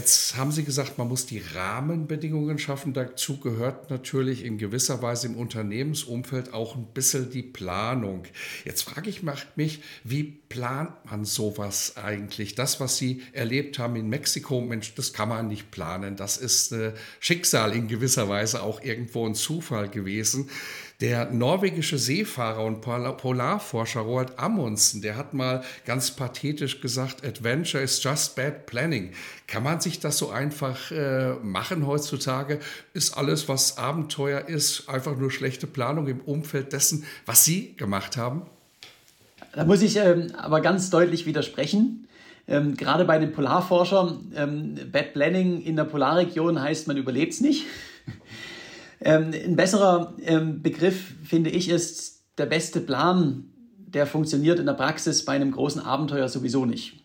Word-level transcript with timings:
Jetzt 0.00 0.34
haben 0.38 0.50
Sie 0.50 0.64
gesagt, 0.64 0.96
man 0.96 1.08
muss 1.08 1.26
die 1.26 1.42
Rahmenbedingungen 1.54 2.58
schaffen. 2.58 2.94
Dazu 2.94 3.38
gehört 3.38 3.90
natürlich 3.90 4.46
in 4.46 4.56
gewisser 4.56 5.02
Weise 5.02 5.26
im 5.26 5.36
Unternehmensumfeld 5.36 6.54
auch 6.54 6.74
ein 6.74 6.86
bisschen 6.94 7.28
die 7.28 7.42
Planung. 7.42 8.22
Jetzt 8.64 8.84
frage 8.84 9.10
ich 9.10 9.22
mich, 9.56 9.82
wie 10.02 10.22
plant 10.22 10.92
man 11.04 11.26
sowas 11.26 11.98
eigentlich? 11.98 12.54
Das, 12.54 12.80
was 12.80 12.96
Sie 12.96 13.20
erlebt 13.32 13.78
haben 13.78 13.94
in 13.94 14.08
Mexiko, 14.08 14.62
Mensch, 14.62 14.94
das 14.94 15.12
kann 15.12 15.28
man 15.28 15.48
nicht 15.48 15.70
planen. 15.70 16.16
Das 16.16 16.38
ist 16.38 16.72
äh, 16.72 16.94
Schicksal 17.18 17.74
in 17.74 17.86
gewisser 17.86 18.26
Weise 18.26 18.62
auch 18.62 18.82
irgendwo 18.82 19.26
ein 19.26 19.34
Zufall 19.34 19.90
gewesen. 19.90 20.48
Der 21.00 21.30
norwegische 21.30 21.96
Seefahrer 21.96 22.62
und 22.62 22.82
Polarforscher 22.82 24.00
Roald 24.00 24.38
Amundsen, 24.38 25.00
der 25.00 25.16
hat 25.16 25.32
mal 25.32 25.62
ganz 25.86 26.10
pathetisch 26.10 26.82
gesagt, 26.82 27.24
Adventure 27.24 27.82
is 27.82 28.02
just 28.02 28.36
bad 28.36 28.66
planning. 28.66 29.12
Kann 29.46 29.62
man 29.62 29.80
sich 29.80 30.00
das 30.00 30.18
so 30.18 30.28
einfach 30.28 30.90
äh, 30.90 31.36
machen 31.42 31.86
heutzutage? 31.86 32.60
Ist 32.92 33.16
alles, 33.16 33.48
was 33.48 33.78
Abenteuer 33.78 34.46
ist, 34.46 34.90
einfach 34.90 35.16
nur 35.16 35.30
schlechte 35.30 35.66
Planung 35.66 36.06
im 36.06 36.20
Umfeld 36.20 36.74
dessen, 36.74 37.04
was 37.24 37.46
Sie 37.46 37.74
gemacht 37.78 38.18
haben? 38.18 38.42
Da 39.54 39.64
muss 39.64 39.80
ich 39.80 39.96
ähm, 39.96 40.32
aber 40.36 40.60
ganz 40.60 40.90
deutlich 40.90 41.24
widersprechen. 41.24 42.08
Ähm, 42.46 42.76
gerade 42.76 43.06
bei 43.06 43.18
den 43.18 43.32
Polarforschern, 43.32 44.32
ähm, 44.36 44.74
Bad 44.92 45.14
Planning 45.14 45.62
in 45.62 45.76
der 45.76 45.84
Polarregion 45.84 46.60
heißt, 46.60 46.88
man 46.88 46.98
überlebt 46.98 47.32
es 47.32 47.40
nicht. 47.40 47.64
Ähm, 49.00 49.32
ein 49.32 49.56
besserer 49.56 50.14
ähm, 50.22 50.62
Begriff, 50.62 51.14
finde 51.24 51.50
ich, 51.50 51.68
ist 51.68 52.22
der 52.38 52.46
beste 52.46 52.80
Plan, 52.80 53.44
der 53.76 54.06
funktioniert 54.06 54.58
in 54.58 54.66
der 54.66 54.74
Praxis 54.74 55.24
bei 55.24 55.32
einem 55.32 55.52
großen 55.52 55.80
Abenteuer 55.82 56.28
sowieso 56.28 56.66
nicht. 56.66 57.00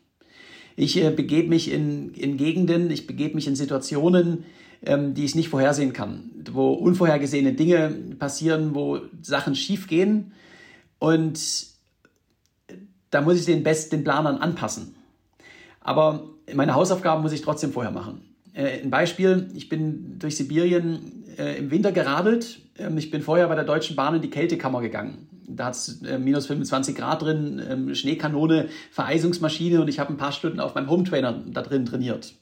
Ich 0.75 1.01
äh, 1.01 1.09
begebe 1.09 1.49
mich 1.49 1.71
in, 1.71 2.13
in 2.13 2.37
Gegenden, 2.37 2.91
ich 2.91 3.07
begebe 3.07 3.35
mich 3.35 3.47
in 3.47 3.55
Situationen, 3.55 4.43
ähm, 4.83 5.13
die 5.13 5.23
ich 5.23 5.35
nicht 5.35 5.49
vorhersehen 5.49 5.93
kann, 5.93 6.31
wo 6.51 6.73
unvorhergesehene 6.73 7.53
Dinge 7.53 7.89
passieren, 8.19 8.75
wo 8.75 8.99
Sachen 9.21 9.55
schief 9.55 9.87
gehen 9.87 10.33
und 10.99 11.39
da 13.09 13.21
muss 13.21 13.39
ich 13.39 13.45
den 13.45 13.63
besten 13.63 14.03
Planern 14.03 14.37
anpassen. 14.37 14.95
Aber 15.79 16.27
meine 16.53 16.75
Hausaufgaben 16.75 17.21
muss 17.21 17.31
ich 17.31 17.41
trotzdem 17.41 17.71
vorher 17.71 17.91
machen. 17.91 18.24
Äh, 18.55 18.81
ein 18.81 18.89
Beispiel, 18.89 19.49
ich 19.53 19.69
bin 19.69 20.17
durch 20.17 20.37
Sibirien 20.37 21.25
äh, 21.37 21.57
im 21.59 21.69
Winter 21.69 21.91
geradelt. 21.91 22.61
Ähm, 22.77 22.97
ich 22.97 23.11
bin 23.11 23.21
vorher 23.21 23.47
bei 23.47 23.55
der 23.55 23.65
Deutschen 23.65 23.95
Bahn 23.95 24.15
in 24.15 24.21
die 24.21 24.29
Kältekammer 24.29 24.81
gegangen. 24.81 25.27
Da 25.47 25.65
hat 25.65 25.75
es 25.75 26.01
äh, 26.01 26.17
minus 26.17 26.47
25 26.47 26.95
Grad 26.95 27.21
drin, 27.21 27.61
ähm, 27.69 27.93
Schneekanone, 27.93 28.69
Vereisungsmaschine 28.91 29.81
und 29.81 29.89
ich 29.89 29.99
habe 29.99 30.13
ein 30.13 30.17
paar 30.17 30.31
Stunden 30.31 30.59
auf 30.59 30.73
meinem 30.73 30.89
Hometrainer 30.89 31.43
da 31.47 31.61
drin 31.61 31.85
trainiert, 31.85 32.33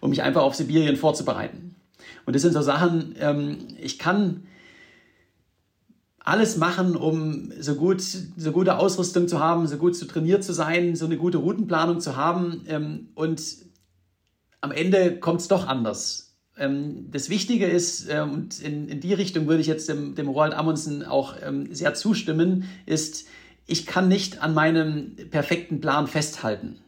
um 0.00 0.10
mich 0.10 0.22
einfach 0.22 0.42
auf 0.42 0.54
Sibirien 0.54 0.96
vorzubereiten. 0.96 1.76
Und 2.24 2.34
das 2.34 2.42
sind 2.42 2.54
so 2.54 2.62
Sachen, 2.62 3.14
ähm, 3.20 3.58
ich 3.80 3.98
kann 3.98 4.44
alles 6.18 6.56
machen, 6.56 6.96
um 6.96 7.52
so 7.58 7.74
gut, 7.74 8.00
so 8.00 8.52
gute 8.52 8.78
Ausrüstung 8.78 9.28
zu 9.28 9.40
haben, 9.40 9.66
so 9.66 9.76
gut 9.76 9.96
zu 9.96 10.06
trainiert 10.06 10.42
zu 10.42 10.52
sein, 10.52 10.96
so 10.96 11.06
eine 11.06 11.16
gute 11.16 11.38
Routenplanung 11.38 12.00
zu 12.00 12.16
haben. 12.16 12.62
Ähm, 12.68 13.08
und 13.14 13.40
am 14.60 14.72
Ende 14.72 15.18
kommt 15.18 15.40
es 15.40 15.48
doch 15.48 15.66
anders. 15.66 16.36
Ähm, 16.58 17.10
das 17.10 17.30
Wichtige 17.30 17.66
ist, 17.66 18.08
ähm, 18.08 18.32
und 18.32 18.60
in, 18.60 18.88
in 18.88 19.00
die 19.00 19.14
Richtung 19.14 19.46
würde 19.46 19.60
ich 19.60 19.66
jetzt 19.66 19.88
dem, 19.88 20.14
dem 20.14 20.28
Roald 20.28 20.54
Amundsen 20.54 21.04
auch 21.04 21.34
ähm, 21.42 21.74
sehr 21.74 21.94
zustimmen, 21.94 22.68
ist, 22.86 23.26
ich 23.66 23.86
kann 23.86 24.08
nicht 24.08 24.42
an 24.42 24.52
meinem 24.52 25.16
perfekten 25.30 25.80
Plan 25.80 26.06
festhalten. 26.06 26.80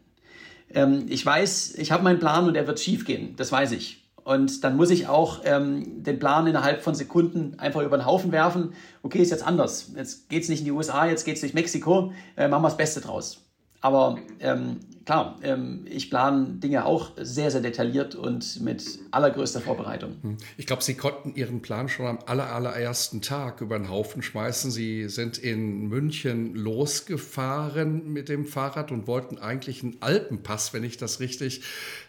Ähm, 0.70 1.06
ich 1.08 1.24
weiß, 1.24 1.74
ich 1.76 1.92
habe 1.92 2.02
meinen 2.02 2.18
Plan 2.18 2.46
und 2.46 2.56
er 2.56 2.66
wird 2.66 2.80
schief 2.80 3.04
gehen, 3.04 3.34
das 3.36 3.52
weiß 3.52 3.72
ich. 3.72 4.02
Und 4.24 4.62
dann 4.62 4.76
muss 4.76 4.90
ich 4.90 5.08
auch 5.08 5.40
ähm, 5.44 6.04
den 6.04 6.18
Plan 6.18 6.46
innerhalb 6.46 6.82
von 6.82 6.94
Sekunden 6.94 7.58
einfach 7.58 7.82
über 7.82 7.96
den 7.96 8.06
Haufen 8.06 8.30
werfen. 8.30 8.72
Okay, 9.02 9.20
ist 9.20 9.30
jetzt 9.30 9.44
anders. 9.44 9.92
Jetzt 9.96 10.28
geht 10.28 10.44
es 10.44 10.48
nicht 10.48 10.60
in 10.60 10.64
die 10.66 10.70
USA, 10.70 11.06
jetzt 11.06 11.24
geht 11.24 11.34
es 11.34 11.40
durch 11.40 11.54
Mexiko. 11.54 12.12
Äh, 12.36 12.46
machen 12.46 12.62
wir 12.62 12.68
das 12.68 12.76
Beste 12.76 13.00
draus. 13.00 13.41
Aber 13.82 14.19
ähm, 14.38 14.78
klar, 15.04 15.38
ähm, 15.43 15.84
ich 15.91 16.09
plane 16.09 16.54
Dinge 16.54 16.84
auch 16.87 17.10
sehr, 17.16 17.50
sehr 17.50 17.60
detailliert 17.60 18.15
und 18.15 18.60
mit 18.60 19.00
allergrößter 19.10 19.60
Vorbereitung. 19.60 20.16
Hm. 20.22 20.37
Ich 20.56 20.66
glaube, 20.66 20.84
Sie 20.84 20.94
konnten 20.94 21.34
Ihren 21.34 21.62
Plan 21.62 21.88
schon 21.88 22.06
am 22.06 22.20
aller, 22.26 22.53
allerersten 22.53 23.22
Tag 23.22 23.60
über 23.60 23.76
den 23.76 23.91
Haufen 23.91 24.22
schmeißen. 24.22 24.70
Sie 24.70 25.09
sind 25.09 25.37
in 25.37 25.88
München 25.88 26.54
losgefahren 26.54 28.12
mit 28.12 28.28
dem 28.28 28.47
Fahrrad 28.47 28.93
und 28.93 29.09
wollten 29.09 29.38
eigentlich 29.38 29.82
einen 29.82 29.97
Alpenpass, 30.00 30.72
wenn 30.72 30.84
ich 30.84 30.97
das 30.97 31.19
richtig 31.19 31.62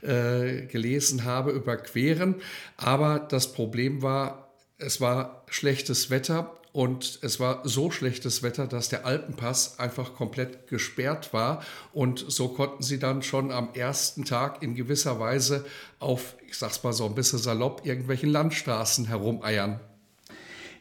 äh, 0.03 0.67
gelesen 0.67 1.23
habe, 1.23 1.51
überqueren. 1.51 2.35
Aber 2.77 3.17
das 3.17 3.51
Problem 3.51 4.03
war, 4.03 4.53
es 4.77 5.01
war 5.01 5.43
schlechtes 5.47 6.11
Wetter 6.11 6.55
und 6.73 7.19
es 7.21 7.39
war 7.39 7.61
so 7.63 7.91
schlechtes 7.91 8.41
Wetter, 8.41 8.65
dass 8.65 8.89
der 8.89 9.05
Alpenpass 9.05 9.79
einfach 9.79 10.15
komplett 10.15 10.67
gesperrt 10.67 11.31
war. 11.31 11.63
Und 11.93 12.25
so 12.27 12.47
konnten 12.47 12.81
sie 12.81 12.97
dann 12.97 13.21
schon 13.21 13.51
am 13.51 13.69
ersten 13.75 14.25
Tag 14.25 14.63
in 14.63 14.73
gewisser 14.73 15.19
Weise 15.19 15.65
auf, 15.99 16.35
ich 16.47 16.57
sag's 16.57 16.83
mal 16.83 16.91
so 16.91 17.05
ein 17.05 17.13
bisschen 17.13 17.37
salopp, 17.37 17.85
irgendwelchen 17.85 18.29
Landstraßen 18.29 19.05
herumeiern. 19.05 19.79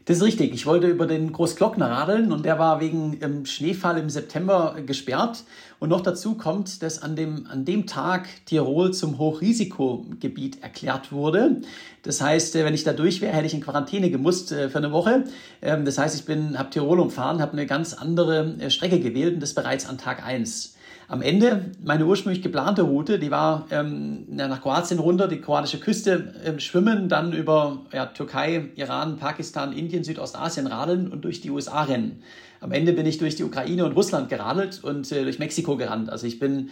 Das 0.05 0.17
ist 0.17 0.23
richtig. 0.25 0.53
Ich 0.53 0.67
wollte 0.67 0.89
über 0.89 1.07
den 1.07 1.33
Großglockner 1.33 1.89
radeln 1.89 2.33
und 2.33 2.45
der 2.45 2.59
war 2.59 2.81
wegen 2.81 3.19
ähm, 3.21 3.47
Schneefall 3.47 3.99
im 3.99 4.11
September 4.11 4.77
gesperrt. 4.85 5.45
Und 5.79 5.91
noch 5.91 6.01
dazu 6.01 6.35
kommt, 6.35 6.83
dass 6.83 7.01
an 7.03 7.15
dem, 7.15 7.47
an 7.47 7.65
dem 7.65 7.87
Tag 7.87 8.29
Tirol 8.47 8.93
zum 8.93 9.19
Hochrisikogebiet 9.19 10.61
erklärt 10.61 11.13
wurde. 11.13 11.61
Das 12.03 12.21
heißt, 12.21 12.57
äh, 12.57 12.65
wenn 12.65 12.75
ich 12.75 12.83
da 12.83 12.93
durch 12.93 13.21
wäre, 13.21 13.33
hätte 13.33 13.47
ich 13.47 13.55
in 13.55 13.61
Quarantäne 13.61 14.11
gemusst 14.11 14.51
äh, 14.51 14.69
für 14.69 14.79
eine 14.79 14.91
Woche. 14.91 15.25
Ähm, 15.61 15.85
das 15.85 15.99
heißt, 15.99 16.21
ich 16.29 16.37
habe 16.59 16.71
Tirol 16.71 16.99
umfahren, 16.99 17.41
habe 17.41 17.53
eine 17.53 17.67
ganz 17.67 17.95
andere 17.95 18.57
äh, 18.59 18.71
Strecke 18.71 18.99
gewählt 18.99 19.35
und 19.35 19.41
das 19.41 19.55
bereits 19.55 19.89
an 19.89 19.99
Tag 19.99 20.27
1. 20.27 20.75
Am 21.13 21.21
Ende, 21.21 21.73
meine 21.85 22.07
ursprünglich 22.07 22.43
geplante 22.43 22.81
Route, 22.81 23.19
die 23.19 23.31
war 23.31 23.67
ähm, 23.71 24.25
nach 24.31 24.63
Kroatien 24.63 24.99
runter, 24.99 25.29
die 25.29 25.43
kroatische 25.43 25.79
Küste 25.79 26.33
äh, 26.43 26.59
schwimmen, 26.59 27.11
dann 27.11 27.35
über 27.35 27.85
ja, 27.93 28.07
Türkei, 28.07 28.71
Iran, 28.77 29.19
Pakistan, 29.19 29.75
Indien, 29.75 30.05
Südostasien 30.05 30.67
radeln 30.67 31.13
und 31.13 31.27
durch 31.27 31.43
die 31.43 31.51
USA 31.51 31.83
rennen. 31.83 32.23
Am 32.61 32.73
Ende 32.73 32.95
bin 32.95 33.05
ich 33.05 33.19
durch 33.19 33.37
die 33.37 33.45
Ukraine 33.45 33.85
und 33.85 33.93
Russland 33.93 34.31
geradelt 34.31 34.83
und 34.83 35.13
äh, 35.13 35.25
durch 35.25 35.39
Mexiko 35.39 35.77
gerannt. 35.77 36.09
Also 36.09 36.27
ich 36.27 36.39
bin 36.39 36.71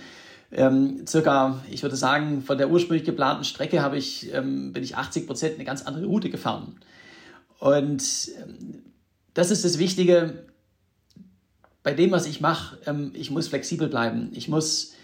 ähm, 0.52 1.06
circa, 1.06 1.62
ich 1.70 1.82
würde 1.82 1.96
sagen, 1.96 2.40
von 2.40 2.56
der 2.56 2.70
ursprünglich 2.70 3.04
geplanten 3.04 3.44
Strecke 3.44 3.82
habe 3.82 3.98
ich, 3.98 4.32
ähm, 4.32 4.72
bin 4.72 4.82
ich 4.82 4.96
80 4.96 5.26
Prozent 5.26 5.56
eine 5.56 5.64
ganz 5.66 5.82
andere 5.82 6.06
Route 6.06 6.30
gefahren. 6.30 6.76
Und 7.58 8.02
ähm, 8.42 8.84
das 9.34 9.50
ist 9.50 9.66
das 9.66 9.78
Wichtige, 9.78 10.46
bei 11.82 11.94
dem, 11.94 12.10
was 12.10 12.26
ich 12.26 12.40
mache, 12.40 12.78
ähm, 12.86 13.12
ich 13.14 13.30
muss 13.30 13.48
flexibel 13.48 13.88
bleiben. 13.88 14.30
Ich 14.32 14.48
muss 14.48 14.94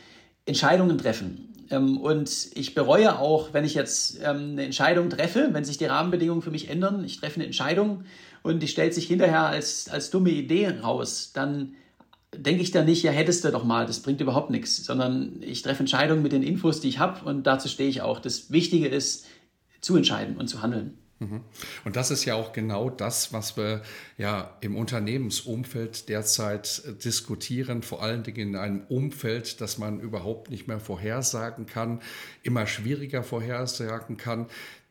Entscheidungen 0.44 0.98
treffen. 0.98 1.52
Ähm, 1.70 1.98
und 1.98 2.50
ich 2.54 2.74
bereue 2.74 3.18
auch, 3.18 3.52
wenn 3.52 3.64
ich 3.64 3.74
jetzt 3.74 4.18
ähm, 4.22 4.52
eine 4.52 4.64
Entscheidung 4.64 5.10
treffe, 5.10 5.48
wenn 5.52 5.64
sich 5.64 5.78
die 5.78 5.86
Rahmenbedingungen 5.86 6.42
für 6.42 6.50
mich 6.50 6.68
ändern, 6.68 7.04
ich 7.04 7.20
treffe 7.20 7.36
eine 7.36 7.46
Entscheidung 7.46 8.04
und 8.42 8.62
die 8.62 8.68
stellt 8.68 8.94
sich 8.94 9.06
hinterher 9.06 9.46
als, 9.46 9.88
als 9.88 10.10
dumme 10.10 10.30
Idee 10.30 10.68
raus, 10.68 11.32
dann 11.34 11.74
denke 12.34 12.62
ich 12.62 12.70
da 12.70 12.82
nicht, 12.82 13.02
ja, 13.02 13.10
hättest 13.10 13.44
du 13.44 13.50
doch 13.50 13.64
mal, 13.64 13.86
das 13.86 14.00
bringt 14.00 14.20
überhaupt 14.20 14.50
nichts, 14.50 14.84
sondern 14.84 15.40
ich 15.40 15.62
treffe 15.62 15.80
Entscheidungen 15.80 16.22
mit 16.22 16.32
den 16.32 16.42
Infos, 16.42 16.80
die 16.80 16.88
ich 16.88 16.98
habe 16.98 17.24
und 17.24 17.44
dazu 17.44 17.68
stehe 17.68 17.88
ich 17.88 18.02
auch. 18.02 18.20
Das 18.20 18.50
Wichtige 18.50 18.88
ist, 18.88 19.26
zu 19.80 19.96
entscheiden 19.96 20.36
und 20.36 20.48
zu 20.48 20.62
handeln. 20.62 20.98
Mhm. 21.18 21.40
Und 21.84 21.96
das 21.96 22.10
ist 22.10 22.26
ja 22.26 22.34
auch 22.34 22.52
genau 22.52 22.90
das, 22.90 23.32
was 23.32 23.56
wir 23.56 23.82
ja 24.18 24.56
im 24.60 24.76
Unternehmensumfeld 24.76 26.10
derzeit 26.10 26.82
äh, 26.86 26.92
diskutieren, 26.92 27.82
vor 27.82 28.02
allen 28.02 28.22
Dingen 28.22 28.50
in 28.50 28.56
einem 28.56 28.82
Umfeld, 28.88 29.60
das 29.60 29.78
man 29.78 30.00
überhaupt 30.00 30.50
nicht 30.50 30.68
mehr 30.68 30.80
vorhersagen 30.80 31.64
kann, 31.66 32.02
immer 32.42 32.66
schwieriger 32.66 33.22
vorhersagen 33.22 34.18
kann. 34.18 34.46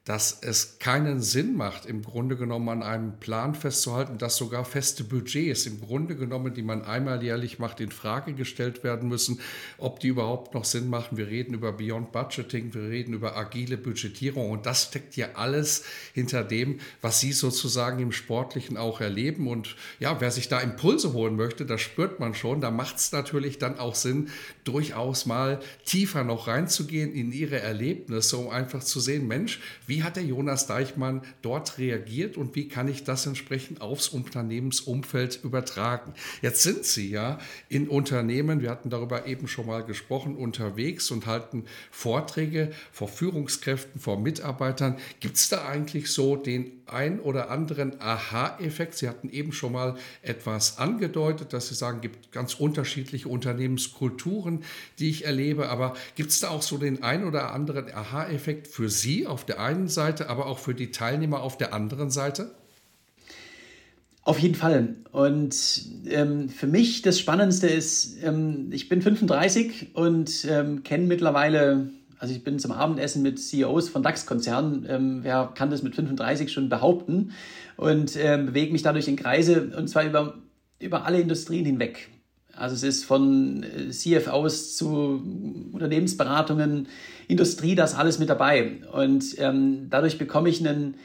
Dass 0.05 0.37
es 0.41 0.77
keinen 0.77 1.19
Sinn 1.19 1.57
macht, 1.57 1.87
im 1.87 2.03
Grunde 2.03 2.37
genommen 2.37 2.69
an 2.69 2.83
einem 2.83 3.19
Plan 3.19 3.55
festzuhalten, 3.55 4.19
dass 4.19 4.37
sogar 4.37 4.63
feste 4.63 5.03
Budgets 5.03 5.65
im 5.65 5.81
Grunde 5.81 6.15
genommen, 6.15 6.53
die 6.53 6.61
man 6.61 6.83
einmal 6.83 7.23
jährlich 7.23 7.57
macht, 7.57 7.79
in 7.79 7.89
Frage 7.89 8.33
gestellt 8.33 8.83
werden 8.83 9.09
müssen, 9.09 9.39
ob 9.79 9.99
die 9.99 10.09
überhaupt 10.09 10.53
noch 10.53 10.63
Sinn 10.63 10.91
machen. 10.91 11.17
Wir 11.17 11.27
reden 11.27 11.55
über 11.55 11.71
Beyond 11.71 12.11
Budgeting, 12.11 12.75
wir 12.75 12.83
reden 12.83 13.15
über 13.15 13.35
agile 13.35 13.77
Budgetierung 13.77 14.51
und 14.51 14.67
das 14.67 14.83
steckt 14.83 15.15
ja 15.15 15.29
alles 15.33 15.83
hinter 16.13 16.43
dem, 16.43 16.79
was 17.01 17.19
Sie 17.19 17.31
sozusagen 17.31 17.99
im 17.99 18.11
Sportlichen 18.11 18.77
auch 18.77 19.01
erleben. 19.01 19.47
Und 19.47 19.75
ja, 19.99 20.21
wer 20.21 20.29
sich 20.29 20.47
da 20.47 20.59
Impulse 20.59 21.13
holen 21.13 21.35
möchte, 21.35 21.65
das 21.65 21.81
spürt 21.81 22.19
man 22.19 22.35
schon. 22.35 22.61
Da 22.61 22.69
macht 22.69 22.97
es 22.97 23.11
natürlich 23.11 23.57
dann 23.57 23.79
auch 23.79 23.95
Sinn, 23.95 24.29
durchaus 24.65 25.25
mal 25.25 25.61
tiefer 25.83 26.23
noch 26.23 26.47
reinzugehen 26.47 27.11
in 27.11 27.31
Ihre 27.31 27.59
Erlebnisse, 27.59 28.37
um 28.37 28.49
einfach 28.49 28.83
zu 28.83 28.99
sehen, 28.99 29.27
Mensch, 29.27 29.59
wie 29.87 29.94
hat 30.03 30.15
der 30.15 30.23
Jonas 30.23 30.67
Deichmann 30.67 31.21
dort 31.41 31.77
reagiert 31.77 32.37
und 32.37 32.55
wie 32.55 32.67
kann 32.67 32.87
ich 32.87 33.03
das 33.03 33.25
entsprechend 33.25 33.81
aufs 33.81 34.07
Unternehmensumfeld 34.07 35.39
übertragen? 35.43 36.13
Jetzt 36.41 36.63
sind 36.63 36.85
Sie 36.85 37.09
ja 37.09 37.39
in 37.69 37.87
Unternehmen, 37.87 38.61
wir 38.61 38.69
hatten 38.69 38.89
darüber 38.89 39.25
eben 39.25 39.47
schon 39.47 39.67
mal 39.67 39.83
gesprochen, 39.83 40.35
unterwegs 40.35 41.11
und 41.11 41.25
halten 41.25 41.65
Vorträge 41.91 42.71
vor 42.91 43.07
Führungskräften, 43.07 43.99
vor 43.99 44.19
Mitarbeitern. 44.19 44.97
Gibt 45.19 45.37
es 45.37 45.49
da 45.49 45.67
eigentlich 45.67 46.11
so 46.11 46.35
den 46.35 46.71
ein 46.87 47.19
oder 47.19 47.49
anderen 47.49 47.99
Aha-Effekt? 47.99 48.95
Sie 48.95 49.09
hatten 49.09 49.29
eben 49.29 49.51
schon 49.51 49.71
mal 49.71 49.95
etwas 50.21 50.77
angedeutet, 50.77 51.53
dass 51.53 51.69
Sie 51.69 51.75
sagen, 51.75 51.97
es 51.97 52.01
gibt 52.03 52.31
ganz 52.31 52.55
unterschiedliche 52.55 53.29
Unternehmenskulturen, 53.29 54.63
die 54.99 55.09
ich 55.09 55.25
erlebe, 55.25 55.69
aber 55.69 55.95
gibt 56.15 56.31
es 56.31 56.39
da 56.39 56.49
auch 56.49 56.61
so 56.61 56.77
den 56.77 57.03
ein 57.03 57.25
oder 57.25 57.53
anderen 57.53 57.93
Aha-Effekt 57.93 58.67
für 58.67 58.89
Sie 58.89 59.27
auf 59.27 59.45
der 59.45 59.59
einen 59.59 59.84
Seite, 59.87 60.29
aber 60.29 60.47
auch 60.47 60.59
für 60.59 60.73
die 60.73 60.91
Teilnehmer 60.91 61.41
auf 61.41 61.57
der 61.57 61.73
anderen 61.73 62.11
Seite? 62.11 62.51
Auf 64.25 64.39
jeden 64.39 64.55
Fall. 64.55 64.95
Und 65.11 65.55
ähm, 66.09 66.49
für 66.49 66.65
mich 66.65 67.03
das 67.03 67.19
Spannendste 67.19 67.67
ist, 67.67 68.23
ähm, 68.23 68.69
ich 68.71 68.89
bin 68.89 69.03
35 69.03 69.91
und 69.93 70.47
ähm, 70.49 70.81
kenne 70.81 71.05
mittlerweile, 71.05 71.91
also 72.17 72.33
ich 72.33 72.43
bin 72.43 72.57
zum 72.57 72.71
Abendessen 72.71 73.21
mit 73.21 73.39
CEOs 73.39 73.89
von 73.89 74.01
DAX-Konzernen, 74.01 74.87
ähm, 74.89 75.19
wer 75.21 75.51
kann 75.53 75.69
das 75.69 75.83
mit 75.83 75.93
35 75.93 76.51
schon 76.51 76.69
behaupten 76.69 77.33
und 77.77 78.17
ähm, 78.17 78.47
bewege 78.47 78.71
mich 78.71 78.81
dadurch 78.81 79.07
in 79.07 79.15
Kreise 79.15 79.71
und 79.77 79.89
zwar 79.89 80.03
über, 80.03 80.33
über 80.79 81.05
alle 81.05 81.21
Industrien 81.21 81.65
hinweg. 81.65 82.09
Also 82.55 82.75
es 82.75 82.83
ist 82.83 83.05
von 83.05 83.63
äh, 83.63 83.89
CFOs 83.89 84.75
zu 84.75 85.21
Unternehmensberatungen, 85.71 86.87
Industrie, 87.27 87.75
das 87.75 87.95
alles 87.95 88.19
mit 88.19 88.29
dabei. 88.29 88.81
Und 88.91 89.35
ähm, 89.39 89.89
dadurch 89.89 90.17
bekomme 90.17 90.49
ich 90.49 90.65
einen 90.65 90.95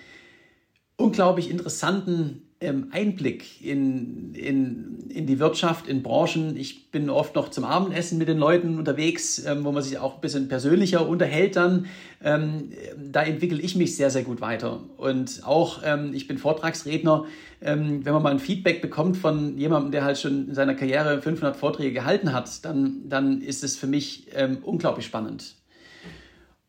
unglaublich 0.97 1.51
interessanten 1.51 2.50
Einblick 2.63 3.65
in, 3.65 4.35
in, 4.35 5.09
in 5.09 5.27
die 5.27 5.39
Wirtschaft, 5.39 5.89
in 5.89 6.03
Branchen. 6.03 6.59
Ich 6.59 6.91
bin 6.91 7.09
oft 7.09 7.35
noch 7.35 7.49
zum 7.49 7.65
Abendessen 7.65 8.19
mit 8.19 8.29
den 8.29 8.37
Leuten 8.37 8.77
unterwegs, 8.79 9.43
ähm, 9.47 9.65
wo 9.65 9.73
man 9.73 9.83
sich 9.83 9.97
auch 9.97 10.17
ein 10.17 10.21
bisschen 10.21 10.49
persönlicher 10.49 11.09
unterhält 11.09 11.57
dann. 11.57 11.87
Ähm, 12.23 12.71
da 12.99 13.23
entwickle 13.23 13.59
ich 13.59 13.77
mich 13.77 13.97
sehr, 13.97 14.11
sehr 14.11 14.25
gut 14.25 14.43
weiter. 14.43 14.81
Und 14.99 15.41
auch, 15.47 15.81
ähm, 15.87 16.13
ich 16.13 16.29
bin 16.29 16.37
Vortragsredner, 16.37 17.25
ähm, 17.63 18.05
wenn 18.05 18.13
man 18.13 18.23
mal 18.23 18.33
ein 18.33 18.39
Feedback 18.39 18.83
bekommt 18.83 19.17
von 19.17 19.57
jemandem, 19.57 19.93
der 19.93 20.05
halt 20.05 20.19
schon 20.19 20.49
in 20.49 20.55
seiner 20.55 20.75
Karriere 20.75 21.23
500 21.23 21.57
Vorträge 21.57 21.95
gehalten 21.95 22.35
hat, 22.35 22.63
dann, 22.67 23.09
dann 23.09 23.41
ist 23.41 23.65
es 23.65 23.79
für 23.79 23.87
mich 23.87 24.27
ähm, 24.35 24.59
unglaublich 24.61 25.07
spannend. 25.07 25.57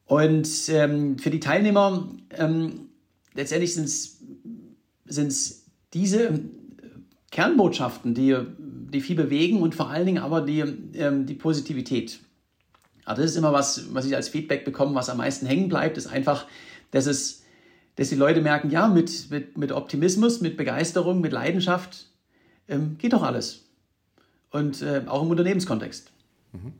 Und 0.05 0.45
für 0.45 1.29
die 1.29 1.39
Teilnehmer, 1.39 2.05
letztendlich 3.33 3.73
sind 3.73 3.87
es 5.15 5.60
diese 5.93 6.23
äh, 6.25 6.39
Kernbotschaften, 7.31 8.13
die, 8.13 8.37
die 8.57 9.01
viel 9.01 9.15
bewegen 9.15 9.61
und 9.61 9.75
vor 9.75 9.89
allen 9.89 10.05
Dingen 10.05 10.23
aber 10.23 10.41
die, 10.41 10.59
ähm, 10.59 11.25
die 11.25 11.33
Positivität. 11.33 12.19
Also 13.05 13.21
das 13.21 13.31
ist 13.31 13.37
immer 13.37 13.53
was, 13.53 13.93
was 13.93 14.05
ich 14.05 14.15
als 14.15 14.29
Feedback 14.29 14.65
bekomme, 14.65 14.95
was 14.95 15.09
am 15.09 15.17
meisten 15.17 15.45
hängen 15.45 15.69
bleibt, 15.69 15.97
ist 15.97 16.07
einfach, 16.07 16.45
dass 16.91 17.07
es, 17.07 17.43
dass 17.95 18.09
die 18.09 18.15
Leute 18.15 18.41
merken, 18.41 18.69
ja, 18.69 18.87
mit, 18.87 19.29
mit, 19.31 19.57
mit 19.57 19.71
Optimismus, 19.71 20.41
mit 20.41 20.57
Begeisterung, 20.57 21.21
mit 21.21 21.31
Leidenschaft 21.31 22.07
ähm, 22.67 22.97
geht 22.97 23.13
doch 23.13 23.23
alles. 23.23 23.65
Und 24.51 24.81
äh, 24.81 25.03
auch 25.07 25.23
im 25.23 25.29
Unternehmenskontext. 25.29 26.11
Mhm. 26.53 26.73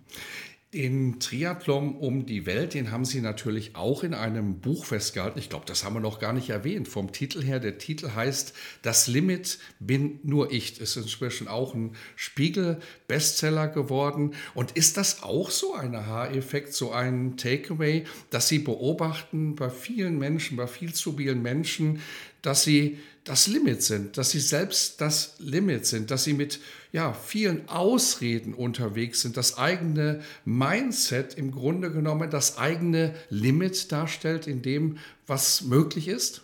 Den 0.73 1.19
Triathlon 1.19 1.97
um 1.97 2.25
die 2.25 2.45
Welt, 2.45 2.75
den 2.75 2.91
haben 2.91 3.03
Sie 3.03 3.19
natürlich 3.19 3.75
auch 3.75 4.03
in 4.03 4.13
einem 4.13 4.61
Buch 4.61 4.85
festgehalten. 4.85 5.37
Ich 5.37 5.49
glaube, 5.49 5.65
das 5.65 5.83
haben 5.83 5.95
wir 5.95 5.99
noch 5.99 6.17
gar 6.17 6.31
nicht 6.31 6.49
erwähnt. 6.49 6.87
Vom 6.87 7.11
Titel 7.11 7.43
her, 7.43 7.59
der 7.59 7.77
Titel 7.77 8.11
heißt 8.15 8.53
Das 8.81 9.07
Limit 9.07 9.59
bin 9.81 10.21
nur 10.23 10.53
ich. 10.53 10.79
Ist 10.79 10.95
inzwischen 10.95 11.49
auch 11.49 11.73
ein 11.73 11.97
Spiegel-Bestseller 12.15 13.67
geworden. 13.67 14.33
Und 14.53 14.71
ist 14.71 14.95
das 14.95 15.23
auch 15.23 15.49
so 15.51 15.73
ein 15.73 15.93
Aha-Effekt, 15.93 16.73
so 16.73 16.93
ein 16.93 17.35
Takeaway, 17.35 18.05
dass 18.29 18.47
Sie 18.47 18.59
beobachten 18.59 19.55
bei 19.55 19.69
vielen 19.69 20.19
Menschen, 20.19 20.55
bei 20.55 20.67
viel 20.67 20.93
zu 20.93 21.17
vielen 21.17 21.41
Menschen, 21.41 21.99
dass 22.41 22.63
sie 22.63 22.99
das 23.23 23.47
Limit 23.47 23.83
sind, 23.83 24.17
dass 24.17 24.31
sie 24.31 24.39
selbst 24.39 24.99
das 24.99 25.35
Limit 25.39 25.85
sind, 25.85 26.09
dass 26.09 26.23
sie 26.23 26.33
mit 26.33 26.59
ja, 26.91 27.13
vielen 27.13 27.69
Ausreden 27.69 28.53
unterwegs 28.53 29.21
sind, 29.21 29.37
das 29.37 29.57
eigene 29.57 30.21
Mindset 30.43 31.35
im 31.35 31.51
Grunde 31.51 31.91
genommen 31.91 32.29
das 32.31 32.57
eigene 32.57 33.13
Limit 33.29 33.91
darstellt 33.91 34.47
in 34.47 34.61
dem, 34.61 34.97
was 35.27 35.61
möglich 35.61 36.07
ist? 36.07 36.41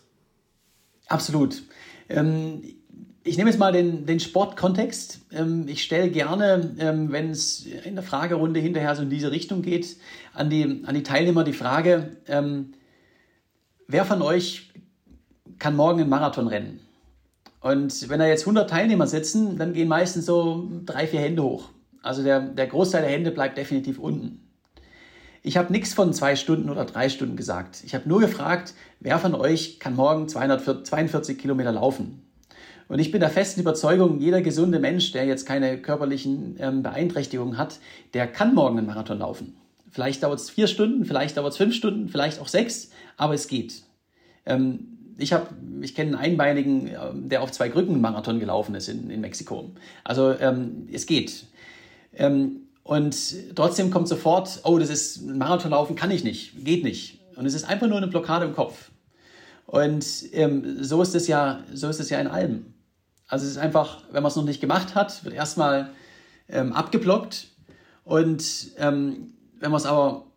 Absolut. 1.08 1.64
Ähm, 2.10 2.62
ich 3.24 3.38
nehme 3.38 3.50
jetzt 3.50 3.60
mal 3.60 3.74
den, 3.74 4.06
den 4.06 4.20
Sportkontext. 4.20 5.20
Ähm, 5.32 5.68
ich 5.68 5.84
stelle 5.84 6.10
gerne, 6.10 6.76
ähm, 6.80 7.12
wenn 7.12 7.32
es 7.32 7.66
in 7.66 7.96
der 7.96 8.04
Fragerunde 8.04 8.60
hinterher 8.60 8.96
so 8.96 9.02
in 9.02 9.10
diese 9.10 9.32
Richtung 9.32 9.64
geht, 9.64 9.98
an 10.34 10.50
die, 10.50 10.84
an 10.86 10.94
die 10.94 11.04
Teilnehmer 11.04 11.44
die 11.44 11.54
Frage, 11.54 12.18
ähm, 12.28 12.74
wer 13.88 14.06
von 14.06 14.22
euch 14.22 14.72
kann 15.60 15.76
morgen 15.76 16.02
einen 16.02 16.10
Marathon 16.10 16.48
rennen? 16.48 16.80
Und 17.62 18.10
wenn 18.10 18.20
da 18.20 18.28
jetzt 18.28 18.42
100 18.42 18.70
Teilnehmer 18.70 19.08
sitzen, 19.08 19.58
dann 19.58 19.74
gehen 19.74 19.88
meistens 19.88 20.26
so 20.26 20.70
drei, 20.86 21.08
vier 21.08 21.22
Hände 21.22 21.44
hoch. 21.44 21.70
Also 22.02 22.24
der, 22.24 22.40
der 22.40 22.68
Großteil 22.68 23.02
der 23.02 23.12
Hände 23.12 23.32
bleibt 23.32 23.58
definitiv 23.58 24.00
unten. 24.00 24.48
Ich 25.44 25.58
habe 25.58 25.72
nichts 25.72 25.94
von 25.94 26.14
zwei 26.14 26.36
Stunden 26.36 26.70
oder 26.70 26.86
drei 26.86 27.10
Stunden 27.10 27.36
gesagt. 27.36 27.82
Ich 27.86 27.96
habe 27.96 28.08
nur 28.08 28.20
gefragt, 28.20 28.74
wer 29.00 29.18
von 29.20 29.34
euch 29.34 29.80
kann 29.80 29.96
morgen 29.96 30.28
242 30.28 31.38
Kilometer 31.38 31.72
laufen? 31.72 32.22
Und 32.88 33.00
ich 33.00 33.12
bin 33.12 33.20
der 33.20 33.30
festen 33.30 33.62
Überzeugung, 33.62 34.20
jeder 34.20 34.42
gesunde 34.42 34.80
Mensch, 34.80 35.12
der 35.12 35.26
jetzt 35.26 35.46
keine 35.46 35.82
körperlichen 35.82 36.56
ähm, 36.60 36.84
Beeinträchtigungen 36.84 37.58
hat, 37.58 37.80
der 38.14 38.28
kann 38.28 38.56
morgen 38.56 38.78
einen 38.78 38.88
Marathon 38.88 39.20
laufen. 39.20 39.58
Vielleicht 39.90 40.24
dauert 40.24 40.40
es 40.40 40.50
vier 40.50 40.68
Stunden, 40.68 41.06
vielleicht 41.06 41.38
dauert 41.38 41.52
es 41.52 41.58
fünf 41.58 41.76
Stunden, 41.76 42.08
vielleicht 42.08 42.40
auch 42.40 42.48
sechs, 42.48 42.92
aber 43.18 43.34
es 43.34 43.48
geht. 43.48 43.84
Ähm, 44.46 44.97
ich 45.18 45.34
habe, 45.34 45.48
ich 45.82 45.96
kenne 45.96 46.18
einen 46.18 46.32
Einbeinigen, 46.32 46.88
ähm, 46.88 47.30
der 47.30 47.42
auf 47.42 47.52
zwei 47.52 47.70
Krücken 47.70 48.00
Marathon 48.02 48.40
gelaufen 48.40 48.76
ist 48.76 48.88
in, 48.88 49.10
in 49.10 49.22
Mexiko. 49.22 49.72
Also 50.04 50.34
ähm, 50.40 50.88
es 50.92 51.06
geht. 51.06 51.46
Ähm, 52.14 52.68
und 52.84 53.16
trotzdem 53.56 53.92
kommt 53.92 54.08
sofort, 54.08 54.62
oh, 54.64 54.78
das 54.78 54.90
ist 54.90 55.26
Marathonlaufen, 55.26 55.96
kann 55.96 56.12
ich 56.12 56.24
nicht, 56.24 56.64
geht 56.64 56.84
nicht. 56.84 57.20
Und 57.36 57.46
es 57.46 57.54
ist 57.54 57.66
einfach 57.66 57.88
nur 57.88 57.98
eine 57.98 58.08
Blockade 58.08 58.46
im 58.46 58.56
Kopf. 58.56 58.92
Und 59.66 60.06
ähm, 60.32 60.82
so 60.84 61.02
ist 61.02 61.14
es 61.14 61.28
ja, 61.28 61.64
so 61.74 61.90
ist 61.90 62.00
es 62.00 62.10
ja 62.10 62.20
in 62.20 62.28
allem. 62.28 62.74
Also 63.28 63.46
es 63.46 63.52
ist 63.52 63.58
einfach, 63.58 64.04
wenn 64.12 64.24
man 64.24 64.30
es 64.30 64.38
noch 64.38 64.46
nicht 64.46 64.62
gemacht 64.62 64.96
hat, 64.96 65.24
wird 65.26 65.36
erstmal 65.36 65.90
ähm, 66.48 66.72
abgeblockt. 66.72 67.50
Und 68.06 68.72
ähm, 68.78 69.34
wenn 69.60 69.72
man 69.72 69.80
es 69.80 69.86
aber 69.86 70.28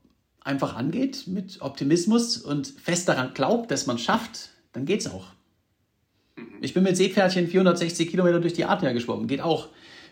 einfach 0.40 0.74
angeht 0.74 1.28
mit 1.28 1.60
Optimismus 1.60 2.38
und 2.38 2.66
fest 2.66 3.08
daran 3.08 3.32
glaubt, 3.32 3.70
dass 3.70 3.86
man 3.86 3.98
schafft, 3.98 4.50
dann 4.72 4.84
geht's 4.84 5.06
auch. 5.06 5.26
Mhm. 6.36 6.48
Ich 6.60 6.74
bin 6.74 6.82
mit 6.82 6.96
Seepferdchen 6.96 7.48
460 7.48 8.10
Kilometer 8.10 8.40
durch 8.40 8.52
die 8.52 8.64
Adria 8.64 8.92
geschwommen, 8.92 9.26
geht 9.26 9.40
auch. 9.40 9.68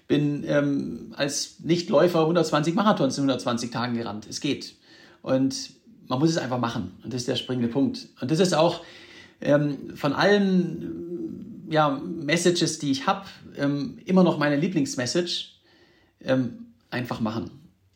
Bin 0.06 0.44
ähm, 0.46 1.12
als 1.16 1.60
Nichtläufer 1.60 2.20
120 2.20 2.74
Marathons 2.74 3.18
in 3.18 3.24
120 3.24 3.70
Tagen 3.70 3.94
gerannt. 3.94 4.26
Es 4.28 4.40
geht. 4.40 4.74
Und 5.20 5.70
man 6.06 6.18
muss 6.18 6.30
es 6.30 6.38
einfach 6.38 6.58
machen. 6.58 6.92
Und 7.04 7.12
das 7.12 7.22
ist 7.22 7.28
der 7.28 7.36
springende 7.36 7.68
Punkt. 7.68 8.08
Und 8.20 8.30
das 8.30 8.40
ist 8.40 8.54
auch 8.54 8.82
ähm, 9.42 9.94
von 9.94 10.14
allen 10.14 11.66
ja, 11.68 11.90
Messages, 11.90 12.78
die 12.78 12.90
ich 12.90 13.06
habe, 13.06 13.26
ähm, 13.56 13.98
immer 14.06 14.24
noch 14.24 14.38
meine 14.38 14.56
Lieblingsmessage. 14.56 15.50
Ähm, 16.24 16.68
einfach 16.90 17.20
machen. 17.20 17.50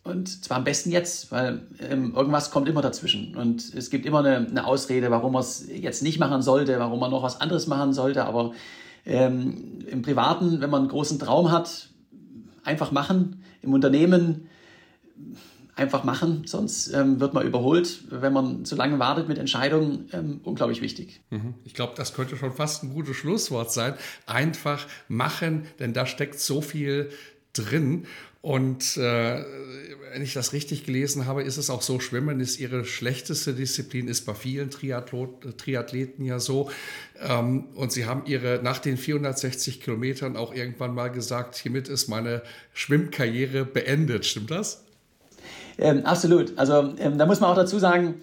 Und 0.04 0.44
zwar 0.44 0.56
am 0.56 0.64
besten 0.64 0.90
jetzt, 0.90 1.30
weil 1.30 1.62
ähm, 1.78 2.14
irgendwas 2.14 2.50
kommt 2.50 2.68
immer 2.68 2.82
dazwischen. 2.82 3.36
Und 3.36 3.72
es 3.74 3.88
gibt 3.88 4.04
immer 4.04 4.18
eine, 4.18 4.48
eine 4.48 4.66
Ausrede, 4.66 5.10
warum 5.10 5.32
man 5.32 5.42
es 5.42 5.68
jetzt 5.68 6.02
nicht 6.02 6.18
machen 6.18 6.42
sollte, 6.42 6.78
warum 6.80 6.98
man 6.98 7.10
noch 7.10 7.22
was 7.22 7.40
anderes 7.40 7.68
machen 7.68 7.92
sollte. 7.92 8.24
Aber 8.24 8.52
ähm, 9.06 9.78
im 9.86 10.02
Privaten, 10.02 10.60
wenn 10.60 10.70
man 10.70 10.82
einen 10.82 10.90
großen 10.90 11.18
Traum 11.20 11.52
hat, 11.52 11.88
einfach 12.64 12.90
machen. 12.90 13.44
Im 13.62 13.72
Unternehmen 13.72 14.48
einfach 15.74 16.04
machen, 16.04 16.42
sonst 16.46 16.92
ähm, 16.92 17.20
wird 17.20 17.32
man 17.32 17.46
überholt. 17.46 18.04
Wenn 18.10 18.32
man 18.32 18.64
zu 18.64 18.76
lange 18.76 18.98
wartet 18.98 19.28
mit 19.28 19.38
Entscheidungen, 19.38 20.08
ähm, 20.12 20.40
unglaublich 20.42 20.82
wichtig. 20.82 21.20
Mhm. 21.30 21.54
Ich 21.64 21.74
glaube, 21.74 21.94
das 21.96 22.12
könnte 22.14 22.36
schon 22.36 22.52
fast 22.52 22.82
ein 22.82 22.92
gutes 22.92 23.16
Schlusswort 23.16 23.72
sein. 23.72 23.94
Einfach 24.26 24.86
machen, 25.08 25.66
denn 25.78 25.92
da 25.92 26.06
steckt 26.06 26.38
so 26.38 26.60
viel 26.60 27.10
drin. 27.52 28.06
Und 28.42 28.96
äh, 28.96 29.44
wenn 30.12 30.20
ich 30.20 30.34
das 30.34 30.52
richtig 30.52 30.84
gelesen 30.84 31.26
habe, 31.26 31.44
ist 31.44 31.58
es 31.58 31.70
auch 31.70 31.80
so, 31.80 32.00
Schwimmen 32.00 32.40
ist 32.40 32.58
ihre 32.58 32.84
schlechteste 32.84 33.54
Disziplin, 33.54 34.08
ist 34.08 34.26
bei 34.26 34.34
vielen 34.34 34.68
Triathleten 34.70 36.24
ja 36.24 36.40
so. 36.40 36.68
Ähm, 37.20 37.66
und 37.76 37.92
sie 37.92 38.04
haben 38.04 38.24
ihre 38.26 38.60
nach 38.60 38.80
den 38.80 38.96
460 38.96 39.80
Kilometern 39.80 40.36
auch 40.36 40.52
irgendwann 40.52 40.92
mal 40.92 41.08
gesagt, 41.08 41.54
hiermit 41.56 41.88
ist 41.88 42.08
meine 42.08 42.42
Schwimmkarriere 42.74 43.64
beendet. 43.64 44.26
Stimmt 44.26 44.50
das? 44.50 44.84
Ähm, 45.78 46.04
absolut. 46.04 46.58
Also 46.58 46.94
ähm, 46.98 47.18
da 47.18 47.26
muss 47.26 47.38
man 47.38 47.48
auch 47.48 47.56
dazu 47.56 47.78
sagen, 47.78 48.16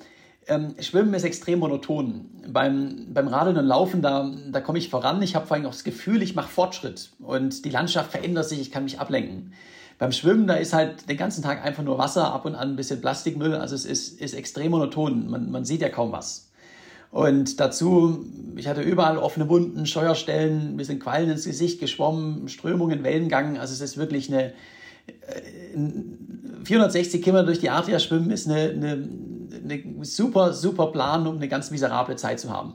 ähm, 0.48 0.76
Schwimmen 0.82 1.14
ist 1.14 1.24
extrem 1.24 1.60
monoton. 1.60 2.26
Beim, 2.46 3.08
beim 3.14 3.30
Radeln 3.30 3.58
und 3.58 3.66
Laufen, 3.66 4.02
da, 4.02 4.30
da 4.52 4.60
komme 4.60 4.80
ich 4.80 4.90
voran. 4.90 5.22
Ich 5.22 5.36
habe 5.36 5.48
vor 5.48 5.56
allem 5.56 5.66
auch 5.66 5.72
das 5.72 5.86
Gefühl, 5.86 6.22
ich 6.22 6.36
mache 6.36 6.50
Fortschritt 6.50 7.12
und 7.20 7.64
die 7.64 7.70
Landschaft 7.70 8.12
verändert 8.12 8.50
sich, 8.50 8.60
ich 8.60 8.72
kann 8.72 8.84
mich 8.84 9.00
ablenken. 9.00 9.54
Beim 10.00 10.12
Schwimmen, 10.14 10.48
da 10.48 10.56
ist 10.56 10.74
halt 10.74 11.10
den 11.10 11.18
ganzen 11.18 11.44
Tag 11.44 11.64
einfach 11.64 11.84
nur 11.84 11.98
Wasser, 11.98 12.34
ab 12.34 12.46
und 12.46 12.56
an 12.56 12.70
ein 12.70 12.76
bisschen 12.76 13.02
Plastikmüll. 13.02 13.54
Also 13.54 13.76
es 13.76 13.86
ist, 13.86 14.20
ist 14.20 14.34
extrem 14.34 14.72
monoton. 14.72 15.30
Man, 15.30 15.52
man 15.52 15.66
sieht 15.66 15.82
ja 15.82 15.90
kaum 15.90 16.14
was. 16.14 16.50
Und 17.12 17.60
dazu, 17.60 18.26
ich 18.56 18.68
hatte 18.68 18.82
überall 18.82 19.18
offene 19.18 19.50
Wunden, 19.50 19.86
Scheuerstellen, 19.86 20.74
ein 20.74 20.78
bisschen 20.78 21.00
Quallen 21.00 21.30
ins 21.30 21.46
Gesicht 21.46 21.80
geschwommen, 21.80 22.48
Strömungen, 22.48 23.04
Wellengang. 23.04 23.58
Also 23.58 23.74
es 23.74 23.82
ist 23.82 23.98
wirklich 23.98 24.32
eine, 24.32 24.54
460 26.64 27.20
äh, 27.20 27.24
Kilometer 27.24 27.46
durch 27.48 27.60
die 27.60 27.70
Adria 27.70 28.00
schwimmen 28.00 28.32
ist 28.32 28.48
eine, 28.48 28.70
eine, 28.70 29.10
eine 29.64 30.06
super, 30.06 30.54
super 30.54 30.88
Plan, 30.88 31.28
um 31.28 31.38
eine 31.38 31.48
ganz 31.48 31.72
miserable 31.72 32.16
Zeit 32.16 32.40
zu 32.40 32.52
haben. 32.52 32.74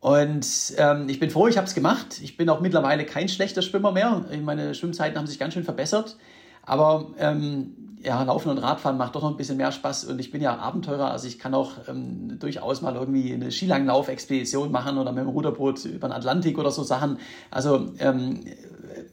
Und 0.00 0.46
ähm, 0.76 1.08
ich 1.08 1.18
bin 1.18 1.30
froh, 1.30 1.48
ich 1.48 1.56
habe 1.56 1.66
es 1.66 1.74
gemacht. 1.74 2.20
Ich 2.22 2.36
bin 2.36 2.48
auch 2.48 2.60
mittlerweile 2.60 3.04
kein 3.04 3.28
schlechter 3.28 3.62
Schwimmer 3.62 3.92
mehr. 3.92 4.24
Meine 4.42 4.74
Schwimmzeiten 4.74 5.18
haben 5.18 5.26
sich 5.26 5.38
ganz 5.38 5.54
schön 5.54 5.64
verbessert. 5.64 6.16
Aber 6.62 7.12
ähm, 7.18 7.96
ja, 8.02 8.22
Laufen 8.22 8.50
und 8.50 8.58
Radfahren 8.58 8.96
macht 8.98 9.14
doch 9.14 9.22
noch 9.22 9.30
ein 9.30 9.36
bisschen 9.36 9.56
mehr 9.56 9.72
Spaß. 9.72 10.04
Und 10.04 10.20
ich 10.20 10.30
bin 10.30 10.40
ja 10.40 10.56
Abenteurer, 10.56 11.10
also 11.10 11.26
ich 11.26 11.38
kann 11.38 11.54
auch 11.54 11.72
ähm, 11.88 12.38
durchaus 12.38 12.82
mal 12.82 12.94
irgendwie 12.94 13.32
eine 13.32 13.50
Skilanglauf-Expedition 13.50 14.70
machen 14.70 14.98
oder 14.98 15.12
mit 15.12 15.24
dem 15.24 15.28
Ruderboot 15.28 15.84
über 15.86 16.08
den 16.08 16.12
Atlantik 16.12 16.58
oder 16.58 16.70
so 16.70 16.82
Sachen. 16.82 17.18
Also 17.50 17.92
ähm, 17.98 18.44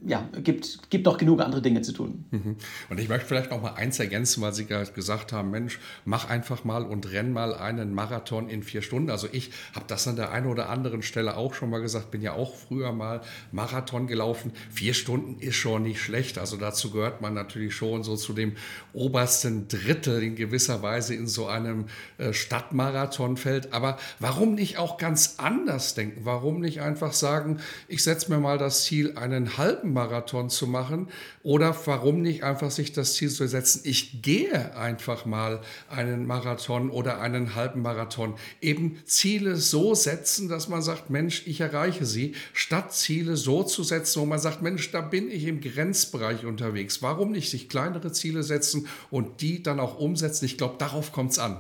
ja, 0.06 0.28
gibt, 0.44 0.90
gibt 0.90 1.06
noch 1.06 1.18
genug 1.18 1.42
andere 1.42 1.62
Dinge 1.62 1.82
zu 1.82 1.94
tun. 1.94 2.26
Mhm. 2.32 2.58
Und 2.90 3.00
ich 3.00 3.08
möchte 3.08 3.26
vielleicht 3.26 3.52
noch 3.52 3.62
mal 3.62 3.76
eins 3.76 4.00
ergänzen, 4.00 4.42
weil 4.42 4.54
Sie 4.54 4.66
gesagt 4.66 5.32
haben, 5.32 5.50
Mensch, 5.50 5.80
mach 6.04 6.30
einfach 6.30 6.64
mal 6.64 6.84
und 6.84 7.12
renn 7.12 7.32
mal 7.32 7.54
einen 7.54 7.94
Marathon 7.94 8.50
in 8.50 8.64
vier 8.64 8.82
Stunden. 8.82 9.10
Also 9.10 9.28
ich 9.32 9.52
habe 9.74 9.86
das 9.88 10.08
an 10.08 10.16
der 10.16 10.32
einen 10.32 10.48
oder 10.48 10.70
anderen 10.70 11.02
Stelle 11.02 11.38
auch 11.38 11.54
schon 11.54 11.70
mal 11.70 11.82
gesagt, 11.82 12.12
bin 12.12 12.22
ja 12.22 12.34
auch 12.34 12.54
früher 12.54 12.92
mal 12.92 13.22
Marathon 13.52 14.08
gelaufen. 14.08 14.52
Vier 14.72 14.94
Stunden 14.94 15.40
ist 15.40 15.56
schon 15.56 15.84
nicht 15.84 16.02
schlecht. 16.02 16.38
Also 16.38 16.58
dazu 16.58 16.92
gehört 16.92 17.22
man 17.22 17.34
natürlich 17.34 17.76
schon 17.76 18.04
so 18.04 18.18
zu 18.18 18.34
dem 18.34 18.54
obersten 18.92 19.68
Drittel 19.68 20.22
in 20.22 20.36
gewisser 20.36 20.82
Weise 20.82 21.16
in 21.16 21.28
so 21.28 21.48
einem 21.48 21.86
äh, 22.18 22.34
Stadtmarathonfeld. 22.34 23.72
Aber 23.72 23.98
warum 24.20 24.56
nicht 24.56 24.78
auch 24.78 24.98
ganz 24.98 25.36
anders 25.38 25.96
denken? 25.96 26.22
Warum 26.26 26.60
nicht 26.60 26.82
einfach 26.82 27.14
sagen, 27.14 27.60
ich 27.88 28.04
setze 28.04 28.32
mir 28.32 28.40
mal 28.40 28.58
das 28.58 28.84
Ziel, 28.84 29.18
einen 29.18 29.58
halben 29.58 29.93
Marathon 29.94 30.50
zu 30.50 30.68
machen 30.68 31.08
oder 31.44 31.76
warum 31.86 32.22
nicht 32.22 32.44
einfach 32.44 32.72
sich 32.72 32.92
das 32.92 33.14
Ziel 33.14 33.30
zu 33.30 33.48
setzen, 33.48 33.82
ich 33.84 34.22
gehe 34.22 34.76
einfach 34.76 35.26
mal 35.26 35.62
einen 35.90 36.26
Marathon 36.26 36.90
oder 36.90 37.20
einen 37.22 37.56
halben 37.56 37.82
Marathon. 37.82 38.36
Eben 38.62 38.98
Ziele 39.06 39.56
so 39.56 39.96
setzen, 39.96 40.50
dass 40.50 40.68
man 40.68 40.82
sagt, 40.82 41.10
Mensch, 41.10 41.44
ich 41.46 41.62
erreiche 41.62 42.06
sie, 42.06 42.36
statt 42.54 42.94
Ziele 42.94 43.38
so 43.38 43.64
zu 43.64 43.84
setzen, 43.84 44.22
wo 44.22 44.26
man 44.26 44.40
sagt, 44.40 44.62
Mensch, 44.62 44.92
da 44.92 45.02
bin 45.02 45.30
ich 45.30 45.46
im 45.46 45.62
Grenzbereich 45.62 46.46
unterwegs. 46.46 47.02
Warum 47.02 47.32
nicht 47.32 47.50
sich 47.50 47.70
kleinere 47.70 48.12
Ziele 48.12 48.44
setzen 48.44 48.88
und 49.10 49.42
die 49.42 49.64
dann 49.64 49.80
auch 49.80 50.00
umsetzen? 50.00 50.46
Ich 50.46 50.58
glaube, 50.58 50.76
darauf 50.78 51.12
kommt 51.12 51.32
es 51.32 51.40
an. 51.40 51.58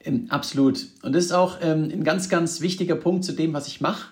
Ähm, 0.00 0.26
absolut. 0.28 0.86
Und 1.02 1.14
das 1.14 1.26
ist 1.26 1.32
auch 1.32 1.58
ähm, 1.60 1.90
ein 1.92 2.04
ganz, 2.04 2.28
ganz 2.28 2.60
wichtiger 2.60 2.96
Punkt 2.96 3.24
zu 3.24 3.32
dem, 3.32 3.52
was 3.52 3.66
ich 3.66 3.80
mache. 3.80 4.08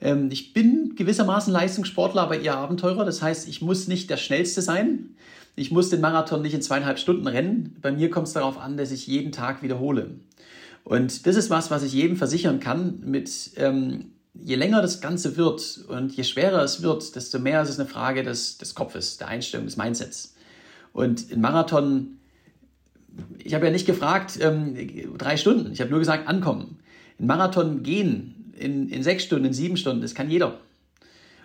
Ähm, 0.00 0.28
ich 0.30 0.52
bin 0.52 0.94
gewissermaßen 0.96 1.52
Leistungssportler, 1.52 2.22
aber 2.22 2.40
eher 2.40 2.56
Abenteurer. 2.56 3.04
Das 3.04 3.22
heißt, 3.22 3.48
ich 3.48 3.62
muss 3.62 3.88
nicht 3.88 4.10
der 4.10 4.16
Schnellste 4.16 4.62
sein. 4.62 5.16
Ich 5.56 5.70
muss 5.70 5.90
den 5.90 6.00
Marathon 6.00 6.42
nicht 6.42 6.54
in 6.54 6.62
zweieinhalb 6.62 6.98
Stunden 6.98 7.26
rennen. 7.26 7.76
Bei 7.82 7.92
mir 7.92 8.10
kommt 8.10 8.28
es 8.28 8.32
darauf 8.32 8.58
an, 8.58 8.76
dass 8.76 8.90
ich 8.90 9.06
jeden 9.06 9.32
Tag 9.32 9.62
wiederhole. 9.62 10.10
Und 10.84 11.26
das 11.26 11.36
ist 11.36 11.50
was, 11.50 11.70
was 11.70 11.82
ich 11.82 11.92
jedem 11.92 12.16
versichern 12.16 12.60
kann. 12.60 13.00
Mit 13.04 13.50
ähm, 13.56 14.12
je 14.34 14.54
länger 14.54 14.80
das 14.80 15.00
Ganze 15.00 15.36
wird 15.36 15.84
und 15.88 16.12
je 16.16 16.24
schwerer 16.24 16.62
es 16.62 16.82
wird, 16.82 17.14
desto 17.16 17.38
mehr 17.38 17.62
ist 17.62 17.68
es 17.68 17.78
eine 17.78 17.88
Frage 17.88 18.22
des, 18.22 18.58
des 18.58 18.74
Kopfes, 18.74 19.18
der 19.18 19.28
Einstellung, 19.28 19.66
des 19.66 19.76
Mindsets. 19.76 20.34
Und 20.92 21.30
in 21.30 21.40
Marathon, 21.40 22.18
ich 23.38 23.54
habe 23.54 23.66
ja 23.66 23.72
nicht 23.72 23.86
gefragt, 23.86 24.38
ähm, 24.40 24.76
drei 25.18 25.36
Stunden. 25.36 25.72
Ich 25.72 25.80
habe 25.80 25.90
nur 25.90 25.98
gesagt, 25.98 26.28
ankommen. 26.28 26.78
In 27.18 27.26
Marathon 27.26 27.82
gehen 27.82 28.39
in, 28.60 28.88
in 28.88 29.02
sechs 29.02 29.24
Stunden, 29.24 29.46
in 29.46 29.52
sieben 29.52 29.76
Stunden, 29.76 30.02
das 30.02 30.14
kann 30.14 30.30
jeder. 30.30 30.58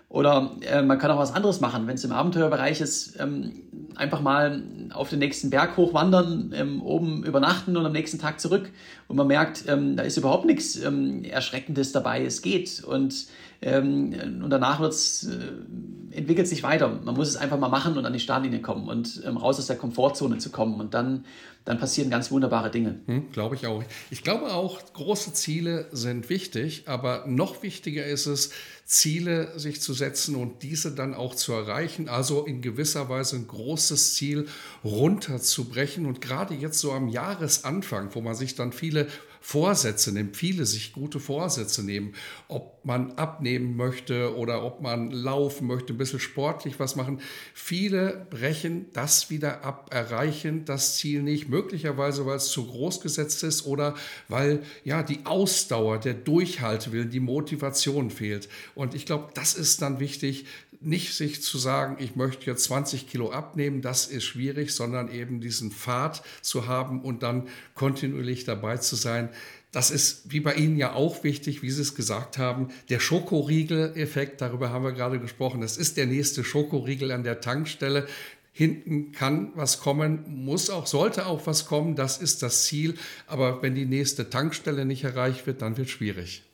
Oder 0.08 0.52
äh, 0.62 0.82
man 0.82 1.00
kann 1.00 1.12
auch 1.12 1.18
was 1.18 1.34
anderes 1.34 1.60
machen, 1.60 1.88
wenn 1.88 1.96
es 1.96 2.04
im 2.06 2.12
Abenteuerbereich 2.12 2.80
ist, 2.80 3.20
ähm, 3.20 3.52
einfach 3.96 4.22
mal 4.22 4.64
auf 4.94 5.10
den 5.10 5.20
nächsten 5.20 5.50
Berg 5.50 5.78
hochwandern, 5.78 6.54
ähm, 6.56 6.82
oben 6.82 7.24
übernachten 7.24 7.76
und 7.76 7.86
am 7.86 7.92
nächsten 7.92 8.20
Tag 8.20 8.40
zurück. 8.40 8.70
Und 9.08 9.16
man 9.18 9.28
merkt, 9.28 9.66
ähm, 9.68 9.96
da 9.98 10.04
ist 10.04 10.18
überhaupt 10.18 10.46
nichts 10.46 10.82
ähm, 10.82 11.24
Erschreckendes 11.24 11.92
dabei, 11.92 12.24
es 12.24 12.42
geht. 12.42 12.84
Und, 12.84 13.26
ähm, 13.66 14.42
und 14.44 14.50
danach 14.52 14.80
wird's, 14.80 15.28
äh, 15.28 16.16
entwickelt 16.16 16.48
sich 16.48 16.62
weiter. 16.64 16.88
Man 17.04 17.16
muss 17.16 17.28
es 17.28 17.36
einfach 17.36 17.60
mal 17.60 17.70
machen 17.70 17.98
und 17.98 18.06
an 18.06 18.14
die 18.14 18.20
Startlinie 18.20 18.62
kommen 18.62 18.88
und 18.88 19.24
ähm, 19.26 19.38
raus 19.38 19.58
aus 19.58 19.66
der 19.68 19.76
Komfortzone 19.76 20.38
zu 20.38 20.52
kommen. 20.52 20.80
Und 20.80 20.94
dann 20.94 21.26
dann 21.66 21.80
passieren 21.80 22.12
ganz 22.12 22.30
wunderbare 22.30 22.70
Dinge. 22.70 23.00
Hm, 23.08 23.32
glaube 23.32 23.56
ich 23.56 23.66
auch. 23.66 23.84
Ich 24.12 24.24
glaube 24.24 24.54
auch, 24.54 24.80
große 24.94 25.34
Ziele 25.34 25.88
sind 25.92 26.30
wichtig, 26.30 26.84
aber 26.86 27.26
noch 27.28 27.64
wichtiger 27.64 28.06
ist 28.06 28.28
es, 28.28 28.52
Ziele 28.86 29.58
sich 29.58 29.82
zu 29.82 29.94
setzen 29.94 30.36
und 30.36 30.62
diese 30.62 30.94
dann 30.94 31.16
auch 31.16 31.34
zu 31.34 31.54
erreichen, 31.54 32.08
also 32.08 32.46
in 32.46 32.62
gewisser 32.62 33.10
Weise 33.10 33.38
ein 33.38 33.48
großes 33.48 34.14
Ziel 34.14 34.48
runterzubrechen. 34.84 36.06
Und 36.06 36.22
gerade 36.22 36.54
jetzt 36.54 36.80
so 36.80 36.92
am 36.92 37.08
Jahresanfang, 37.08 38.14
wo 38.14 38.22
man 38.22 38.36
sich 38.36 38.54
dann 38.54 38.72
viele 38.72 39.08
Vorsätze 39.48 40.12
nimmt, 40.12 40.36
viele 40.36 40.66
sich 40.66 40.92
gute 40.92 41.20
Vorsätze 41.20 41.84
nehmen, 41.84 42.16
ob 42.48 42.84
man 42.84 43.12
abnehmen 43.12 43.78
möchte 43.78 44.36
oder 44.36 44.64
ob 44.64 44.82
man 44.82 45.12
laufen 45.12 45.68
möchte, 45.68 45.94
ein 45.94 46.00
bisschen 46.00 46.20
sportlich 46.20 46.80
was 46.80 46.96
machen. 46.96 47.22
Viele 47.54 48.26
brechen 48.32 48.88
das 48.94 49.30
wieder 49.30 49.64
ab, 49.64 49.90
erreichen 49.92 50.66
das 50.66 50.98
Ziel 50.98 51.22
nicht, 51.22 51.48
möglicherweise 51.48 52.26
weil 52.26 52.38
es 52.38 52.48
zu 52.48 52.66
groß 52.66 53.02
gesetzt 53.02 53.44
ist 53.44 53.68
oder 53.68 53.94
weil 54.30 54.64
ja 54.84 55.04
die 55.04 55.28
Ausdauer, 55.28 56.00
der 56.00 56.16
Durchhaltewillen, 56.16 57.12
die 57.12 57.20
Motivation 57.20 58.10
fehlt. 58.10 58.50
Und 58.74 58.96
ich 58.96 59.06
glaube, 59.06 59.30
das 59.36 59.54
ist 59.54 59.80
dann 59.80 60.00
wichtig, 60.00 60.48
nicht 60.82 61.14
sich 61.14 61.42
zu 61.42 61.58
sagen, 61.58 61.98
ich 62.00 62.16
möchte 62.16 62.46
jetzt 62.46 62.66
20 62.66 63.08
Kilo 63.08 63.32
abnehmen, 63.32 63.82
das 63.82 64.08
ist 64.08 64.24
schwierig, 64.24 64.72
sondern 64.72 65.12
eben 65.12 65.42
diesen 65.42 65.72
Pfad 65.72 66.24
zu 66.42 66.68
haben 66.68 67.02
und 67.02 67.24
dann 67.24 67.48
kontinuierlich 67.74 68.46
dabei 68.46 68.78
zu 68.78 68.96
sein. 68.96 69.30
Das 69.76 69.92
ist 69.92 70.32
wie 70.32 70.40
bei 70.40 70.54
Ihnen 70.54 70.78
ja 70.78 70.94
auch 70.94 71.26
wichtig, 71.26 71.62
wie 71.62 71.70
Sie 71.70 71.82
es 71.82 71.96
gesagt 71.96 72.38
haben, 72.38 72.70
der 72.88 73.02
Schokoriegel-Effekt, 73.02 74.40
darüber 74.40 74.70
haben 74.70 74.86
wir 74.86 74.94
gerade 74.94 75.20
gesprochen. 75.20 75.60
Das 75.60 75.76
ist 75.76 75.98
der 75.98 76.06
nächste 76.06 76.46
Schokoriegel 76.46 77.12
an 77.12 77.24
der 77.26 77.42
Tankstelle. 77.42 78.08
Hinten 78.54 79.12
kann 79.12 79.52
was 79.56 79.82
kommen, 79.82 80.24
muss 80.46 80.70
auch, 80.70 80.88
sollte 80.88 81.26
auch 81.26 81.46
was 81.46 81.66
kommen, 81.66 81.98
das 81.98 82.20
ist 82.20 82.42
das 82.42 82.64
Ziel. 82.64 82.96
Aber 83.28 83.62
wenn 83.62 83.76
die 83.76 83.86
nächste 83.86 84.30
Tankstelle 84.30 84.86
nicht 84.86 85.04
erreicht 85.04 85.46
wird, 85.46 85.62
dann 85.62 85.76
wird 85.76 85.88
es 85.88 85.94
schwierig. 85.94 86.45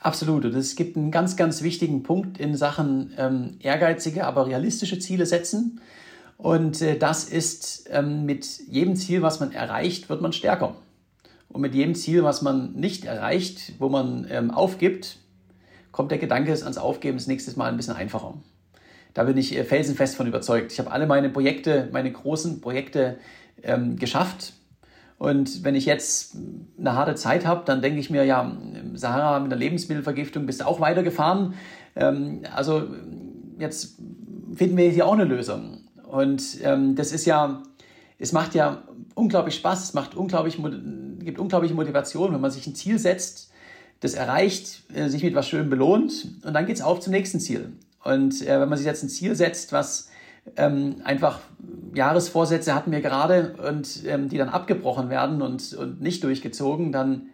Absolut. 0.00 0.46
Und 0.46 0.54
es 0.54 0.76
gibt 0.76 0.96
einen 0.96 1.10
ganz, 1.10 1.36
ganz 1.36 1.62
wichtigen 1.62 2.02
Punkt 2.02 2.38
in 2.38 2.56
Sachen 2.56 3.12
ähm, 3.18 3.56
ehrgeizige, 3.60 4.26
aber 4.26 4.46
realistische 4.46 4.98
Ziele 4.98 5.26
setzen. 5.26 5.80
Und 6.38 6.80
äh, 6.80 6.96
das 6.96 7.24
ist 7.24 7.88
ähm, 7.92 8.24
mit 8.24 8.46
jedem 8.66 8.96
Ziel, 8.96 9.20
was 9.20 9.40
man 9.40 9.52
erreicht, 9.52 10.08
wird 10.08 10.22
man 10.22 10.32
stärker. 10.32 10.76
Und 11.50 11.60
mit 11.60 11.74
jedem 11.74 11.94
Ziel, 11.94 12.24
was 12.24 12.40
man 12.40 12.72
nicht 12.72 13.04
erreicht, 13.04 13.74
wo 13.78 13.90
man 13.90 14.26
ähm, 14.30 14.50
aufgibt, 14.50 15.18
kommt 15.92 16.10
der 16.10 16.18
Gedanke 16.18 16.52
ans 16.52 16.78
Aufgeben 16.78 17.18
das 17.18 17.26
nächste 17.26 17.56
Mal 17.58 17.68
ein 17.68 17.76
bisschen 17.76 17.94
einfacher. 17.94 18.34
Da 19.12 19.24
bin 19.24 19.36
ich 19.36 19.54
äh, 19.54 19.64
felsenfest 19.64 20.16
von 20.16 20.26
überzeugt. 20.26 20.72
Ich 20.72 20.78
habe 20.78 20.90
alle 20.90 21.06
meine 21.06 21.28
Projekte, 21.28 21.90
meine 21.92 22.10
großen 22.10 22.62
Projekte 22.62 23.18
ähm, 23.62 23.96
geschafft 23.96 24.54
und 25.20 25.62
wenn 25.62 25.76
ich 25.76 25.86
jetzt 25.86 26.36
eine 26.76 26.94
harte 26.94 27.14
Zeit 27.14 27.46
habe, 27.46 27.62
dann 27.64 27.80
denke 27.82 28.00
ich 28.00 28.10
mir, 28.10 28.24
ja, 28.24 28.56
Sahara 28.94 29.38
mit 29.38 29.52
der 29.52 29.58
Lebensmittelvergiftung 29.58 30.46
bist 30.46 30.62
du 30.62 30.66
auch 30.66 30.80
weitergefahren. 30.80 31.54
Ähm, 31.94 32.40
also 32.52 32.88
jetzt 33.58 33.98
finden 34.56 34.76
wir 34.76 34.90
hier 34.90 35.06
auch 35.06 35.12
eine 35.12 35.24
Lösung. 35.24 35.82
Und 36.08 36.42
ähm, 36.64 36.96
das 36.96 37.12
ist 37.12 37.26
ja 37.26 37.62
es 38.20 38.32
macht 38.32 38.54
ja 38.54 38.82
unglaublich 39.14 39.56
Spaß, 39.56 39.82
es 39.82 39.94
macht 39.94 40.14
unglaublich, 40.14 40.58
gibt 41.20 41.38
unglaubliche 41.38 41.74
Motivation, 41.74 42.32
wenn 42.34 42.40
man 42.40 42.50
sich 42.50 42.66
ein 42.66 42.74
Ziel 42.74 42.98
setzt, 42.98 43.50
das 44.00 44.14
erreicht, 44.14 44.84
äh, 44.94 45.08
sich 45.08 45.22
mit 45.22 45.34
was 45.34 45.48
Schönem 45.48 45.70
belohnt 45.70 46.28
und 46.44 46.52
dann 46.52 46.66
geht 46.66 46.76
es 46.76 46.82
auf 46.82 47.00
zum 47.00 47.12
nächsten 47.12 47.40
Ziel. 47.40 47.72
Und 48.04 48.46
äh, 48.46 48.60
wenn 48.60 48.68
man 48.68 48.78
sich 48.78 48.86
jetzt 48.86 49.02
ein 49.02 49.08
Ziel 49.08 49.34
setzt, 49.34 49.72
was 49.72 50.09
ähm, 50.56 50.96
einfach 51.04 51.40
Jahresvorsätze 51.94 52.74
hatten 52.74 52.92
wir 52.92 53.00
gerade 53.00 53.54
und 53.66 54.04
ähm, 54.06 54.28
die 54.28 54.38
dann 54.38 54.48
abgebrochen 54.48 55.10
werden 55.10 55.42
und, 55.42 55.74
und 55.74 56.00
nicht 56.00 56.22
durchgezogen, 56.24 56.92
dann 56.92 57.26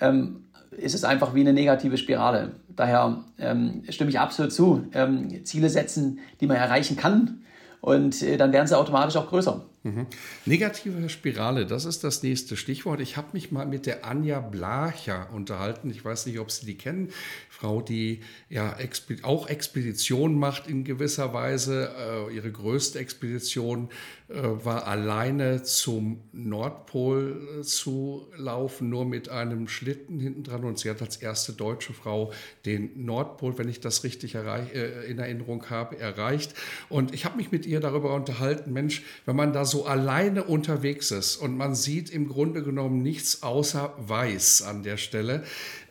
ähm, 0.00 0.44
ist 0.70 0.94
es 0.94 1.04
einfach 1.04 1.34
wie 1.34 1.40
eine 1.40 1.52
negative 1.52 1.96
Spirale. 1.96 2.52
Daher 2.68 3.24
ähm, 3.38 3.82
stimme 3.88 4.10
ich 4.10 4.20
absolut 4.20 4.52
zu. 4.52 4.86
Ähm, 4.92 5.44
Ziele 5.44 5.70
setzen, 5.70 6.20
die 6.40 6.46
man 6.46 6.56
erreichen 6.56 6.96
kann 6.96 7.42
und 7.80 8.22
äh, 8.22 8.36
dann 8.36 8.52
werden 8.52 8.66
sie 8.66 8.76
automatisch 8.76 9.16
auch 9.16 9.28
größer. 9.28 9.64
Mhm. 9.88 10.06
Negative 10.46 11.08
Spirale, 11.08 11.66
das 11.66 11.84
ist 11.84 12.04
das 12.04 12.22
nächste 12.22 12.56
Stichwort. 12.56 13.00
Ich 13.00 13.16
habe 13.16 13.28
mich 13.32 13.50
mal 13.52 13.66
mit 13.66 13.86
der 13.86 14.04
Anja 14.04 14.40
Blacher 14.40 15.28
unterhalten. 15.32 15.90
Ich 15.90 16.04
weiß 16.04 16.26
nicht, 16.26 16.38
ob 16.38 16.50
Sie 16.50 16.66
die 16.66 16.76
kennen. 16.76 17.10
Frau, 17.58 17.80
die 17.80 18.20
ja 18.48 18.76
auch 19.22 19.48
Expeditionen 19.48 20.38
macht 20.38 20.68
in 20.68 20.84
gewisser 20.84 21.34
Weise. 21.34 21.90
Äh, 22.28 22.36
ihre 22.36 22.52
größte 22.52 23.00
Expedition 23.00 23.88
äh, 24.28 24.34
war 24.42 24.86
alleine 24.86 25.64
zum 25.64 26.20
Nordpol 26.32 27.58
äh, 27.58 27.62
zu 27.62 28.28
laufen, 28.36 28.90
nur 28.90 29.06
mit 29.06 29.28
einem 29.28 29.66
Schlitten 29.66 30.20
hinten 30.20 30.44
dran. 30.44 30.62
Und 30.62 30.78
sie 30.78 30.88
hat 30.88 31.02
als 31.02 31.16
erste 31.16 31.52
deutsche 31.52 31.92
Frau 31.92 32.32
den 32.64 33.04
Nordpol, 33.04 33.58
wenn 33.58 33.68
ich 33.68 33.80
das 33.80 34.04
richtig 34.04 34.36
in 34.36 35.18
Erinnerung 35.18 35.68
habe, 35.68 35.98
erreicht. 35.98 36.54
Und 36.88 37.12
ich 37.12 37.24
habe 37.24 37.38
mich 37.38 37.50
mit 37.50 37.66
ihr 37.66 37.80
darüber 37.80 38.14
unterhalten, 38.14 38.72
Mensch, 38.72 39.02
wenn 39.26 39.34
man 39.34 39.52
da 39.52 39.64
so 39.64 39.77
alleine 39.84 40.44
unterwegs 40.44 41.10
ist 41.10 41.36
und 41.36 41.56
man 41.56 41.74
sieht 41.74 42.10
im 42.10 42.28
Grunde 42.28 42.62
genommen 42.62 43.02
nichts 43.02 43.42
außer 43.42 43.94
Weiß 43.98 44.62
an 44.62 44.82
der 44.82 44.96
Stelle, 44.96 45.44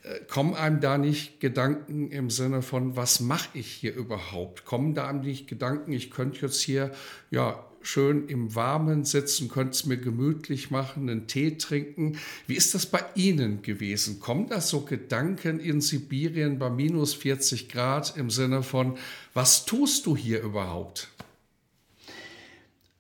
äh, 0.04 0.20
kommen 0.28 0.54
einem 0.54 0.80
da 0.80 0.98
nicht 0.98 1.40
Gedanken 1.40 2.12
im 2.12 2.30
Sinne 2.30 2.62
von, 2.62 2.96
was 2.96 3.20
mache 3.20 3.50
ich 3.54 3.68
hier 3.68 3.96
überhaupt? 3.96 4.66
Kommen 4.66 4.94
da 4.94 5.08
einem 5.08 5.22
nicht 5.22 5.48
Gedanken, 5.48 5.94
ich 5.94 6.12
könnte 6.12 6.46
jetzt 6.46 6.62
hier 6.62 6.92
ja 7.32 7.64
schön 7.82 8.28
im 8.28 8.54
Warmen 8.54 9.06
sitzen, 9.06 9.50
könnte 9.50 9.72
es 9.72 9.86
mir 9.86 9.98
gemütlich 9.98 10.72
machen, 10.72 11.10
einen 11.10 11.28
Tee 11.28 11.58
trinken. 11.58 12.18
Wie 12.46 12.56
ist 12.56 12.76
das 12.76 12.86
bei 12.86 13.04
Ihnen 13.16 13.62
gewesen? 13.62 14.20
Kommen 14.20 14.48
da 14.50 14.60
so 14.62 14.82
Gedanken 14.82 15.60
in 15.60 15.80
Sibirien 15.80 16.60
bei 16.60 16.70
minus 16.70 17.14
40 17.14 17.70
Grad 17.70 18.18
im 18.18 18.30
Sinne 18.30 18.62
von, 18.62 18.98
was 19.34 19.66
tust 19.66 20.06
du 20.06 20.18
hier 20.18 20.42
überhaupt? 20.42 21.10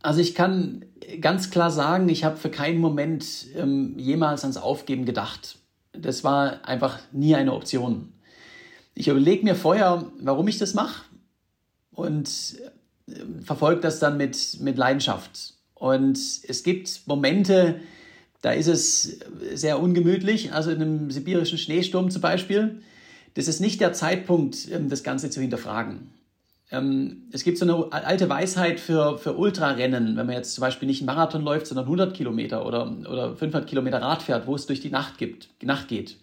Also 0.07 0.21
ich 0.21 0.35
kann 0.35 0.85
ganz 1.19 1.49
klar 1.51 1.69
sagen, 1.69 2.07
ich 2.07 2.23
habe 2.23 2.37
für 2.37 2.49
keinen 2.49 2.79
Moment 2.79 3.25
ähm, 3.57 3.99
jemals 3.99 4.43
ans 4.43 4.55
Aufgeben 4.55 5.03
gedacht. 5.03 5.57
Das 5.91 6.23
war 6.23 6.65
einfach 6.65 6.99
nie 7.11 7.35
eine 7.35 7.51
Option. 7.51 8.13
Ich 8.93 9.09
überlege 9.09 9.43
mir 9.43 9.53
vorher, 9.53 10.09
warum 10.21 10.47
ich 10.47 10.59
das 10.59 10.73
mache 10.73 11.03
und 11.91 12.29
äh, 13.09 13.43
verfolge 13.43 13.81
das 13.81 13.99
dann 13.99 14.15
mit, 14.15 14.61
mit 14.61 14.77
Leidenschaft. 14.77 15.55
Und 15.73 16.17
es 16.17 16.63
gibt 16.63 17.01
Momente, 17.05 17.81
da 18.41 18.51
ist 18.51 18.67
es 18.67 19.19
sehr 19.55 19.77
ungemütlich, 19.77 20.53
also 20.53 20.71
in 20.71 20.81
einem 20.81 21.11
sibirischen 21.11 21.57
Schneesturm 21.57 22.11
zum 22.11 22.21
Beispiel. 22.21 22.81
Das 23.33 23.49
ist 23.49 23.59
nicht 23.59 23.81
der 23.81 23.91
Zeitpunkt, 23.91 24.71
ähm, 24.71 24.87
das 24.87 25.03
Ganze 25.03 25.29
zu 25.29 25.41
hinterfragen. 25.41 26.11
Ähm, 26.69 27.23
es 27.31 27.43
gibt 27.43 27.57
so 27.57 27.65
eine 27.65 27.91
alte 27.91 28.27
Weisheit 28.29 28.79
für, 28.79 29.17
für 29.17 29.37
Ultrarennen, 29.37 30.17
wenn 30.17 30.25
man 30.25 30.35
jetzt 30.35 30.53
zum 30.53 30.61
Beispiel 30.61 30.87
nicht 30.87 31.01
einen 31.01 31.05
Marathon 31.05 31.43
läuft, 31.43 31.67
sondern 31.67 31.85
100 31.85 32.13
Kilometer 32.13 32.65
oder, 32.65 32.91
oder 33.09 33.35
500 33.35 33.67
Kilometer 33.67 34.01
Rad 34.01 34.23
fährt, 34.23 34.47
wo 34.47 34.55
es 34.55 34.65
durch 34.65 34.81
die 34.81 34.89
Nacht, 34.89 35.17
gibt, 35.17 35.49
Nacht 35.63 35.87
geht. 35.87 36.17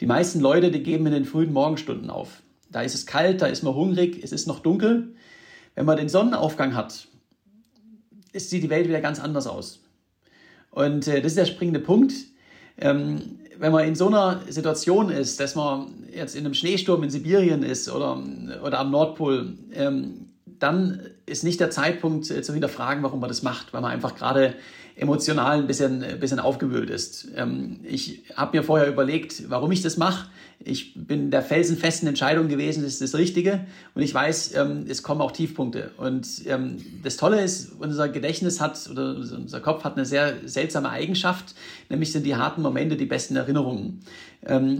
Die 0.00 0.06
meisten 0.06 0.40
Leute, 0.40 0.70
die 0.70 0.82
geben 0.82 1.06
in 1.06 1.12
den 1.12 1.24
frühen 1.24 1.52
Morgenstunden 1.52 2.08
auf. 2.08 2.42
Da 2.70 2.82
ist 2.82 2.94
es 2.94 3.04
kalt, 3.04 3.42
da 3.42 3.46
ist 3.46 3.62
man 3.62 3.74
hungrig, 3.74 4.22
es 4.22 4.32
ist 4.32 4.46
noch 4.46 4.60
dunkel. 4.60 5.14
Wenn 5.74 5.86
man 5.86 5.96
den 5.96 6.08
Sonnenaufgang 6.08 6.74
hat, 6.74 7.08
sieht 8.32 8.62
die 8.62 8.70
Welt 8.70 8.88
wieder 8.88 9.00
ganz 9.00 9.18
anders 9.18 9.46
aus. 9.46 9.80
Und 10.70 11.08
äh, 11.08 11.20
das 11.20 11.32
ist 11.32 11.38
der 11.38 11.46
springende 11.46 11.80
Punkt. 11.80 12.12
Ähm, 12.80 13.38
wenn 13.58 13.72
man 13.72 13.86
in 13.86 13.94
so 13.94 14.08
einer 14.08 14.40
Situation 14.48 15.10
ist, 15.10 15.38
dass 15.38 15.54
man 15.54 15.88
jetzt 16.14 16.34
in 16.34 16.44
einem 16.44 16.54
Schneesturm 16.54 17.02
in 17.02 17.10
Sibirien 17.10 17.62
ist 17.62 17.90
oder, 17.90 18.22
oder 18.64 18.78
am 18.78 18.90
Nordpol, 18.90 19.52
ähm, 19.74 20.30
dann 20.46 21.00
ist 21.26 21.44
nicht 21.44 21.60
der 21.60 21.70
Zeitpunkt 21.70 22.30
äh, 22.30 22.42
zu 22.42 22.52
hinterfragen, 22.52 23.02
warum 23.02 23.20
man 23.20 23.28
das 23.28 23.42
macht, 23.42 23.72
weil 23.72 23.82
man 23.82 23.92
einfach 23.92 24.14
gerade 24.14 24.54
emotional 24.96 25.58
ein 25.58 25.66
bisschen, 25.66 26.04
bisschen 26.20 26.40
aufgewühlt 26.40 26.90
ist. 26.90 27.28
Ähm, 27.36 27.80
ich 27.82 28.24
habe 28.34 28.56
mir 28.56 28.62
vorher 28.62 28.88
überlegt, 28.88 29.48
warum 29.48 29.72
ich 29.72 29.82
das 29.82 29.96
mache. 29.96 30.28
Ich 30.62 30.92
bin 30.94 31.30
der 31.30 31.42
felsenfesten 31.42 32.06
Entscheidung 32.06 32.48
gewesen, 32.48 32.82
das 32.82 32.94
ist 32.94 33.00
das 33.00 33.14
Richtige. 33.14 33.60
Und 33.94 34.02
ich 34.02 34.12
weiß, 34.12 34.54
ähm, 34.56 34.84
es 34.88 35.02
kommen 35.02 35.22
auch 35.22 35.32
Tiefpunkte. 35.32 35.92
Und 35.96 36.28
ähm, 36.46 36.76
das 37.02 37.16
Tolle 37.16 37.42
ist, 37.42 37.72
unser 37.78 38.10
Gedächtnis 38.10 38.60
hat 38.60 38.78
oder 38.90 39.16
unser 39.16 39.60
Kopf 39.60 39.84
hat 39.84 39.96
eine 39.96 40.04
sehr 40.04 40.34
seltsame 40.44 40.90
Eigenschaft, 40.90 41.54
nämlich 41.88 42.12
sind 42.12 42.26
die 42.26 42.36
harten 42.36 42.60
Momente 42.60 42.96
die 42.96 43.06
besten 43.06 43.36
Erinnerungen. 43.36 44.00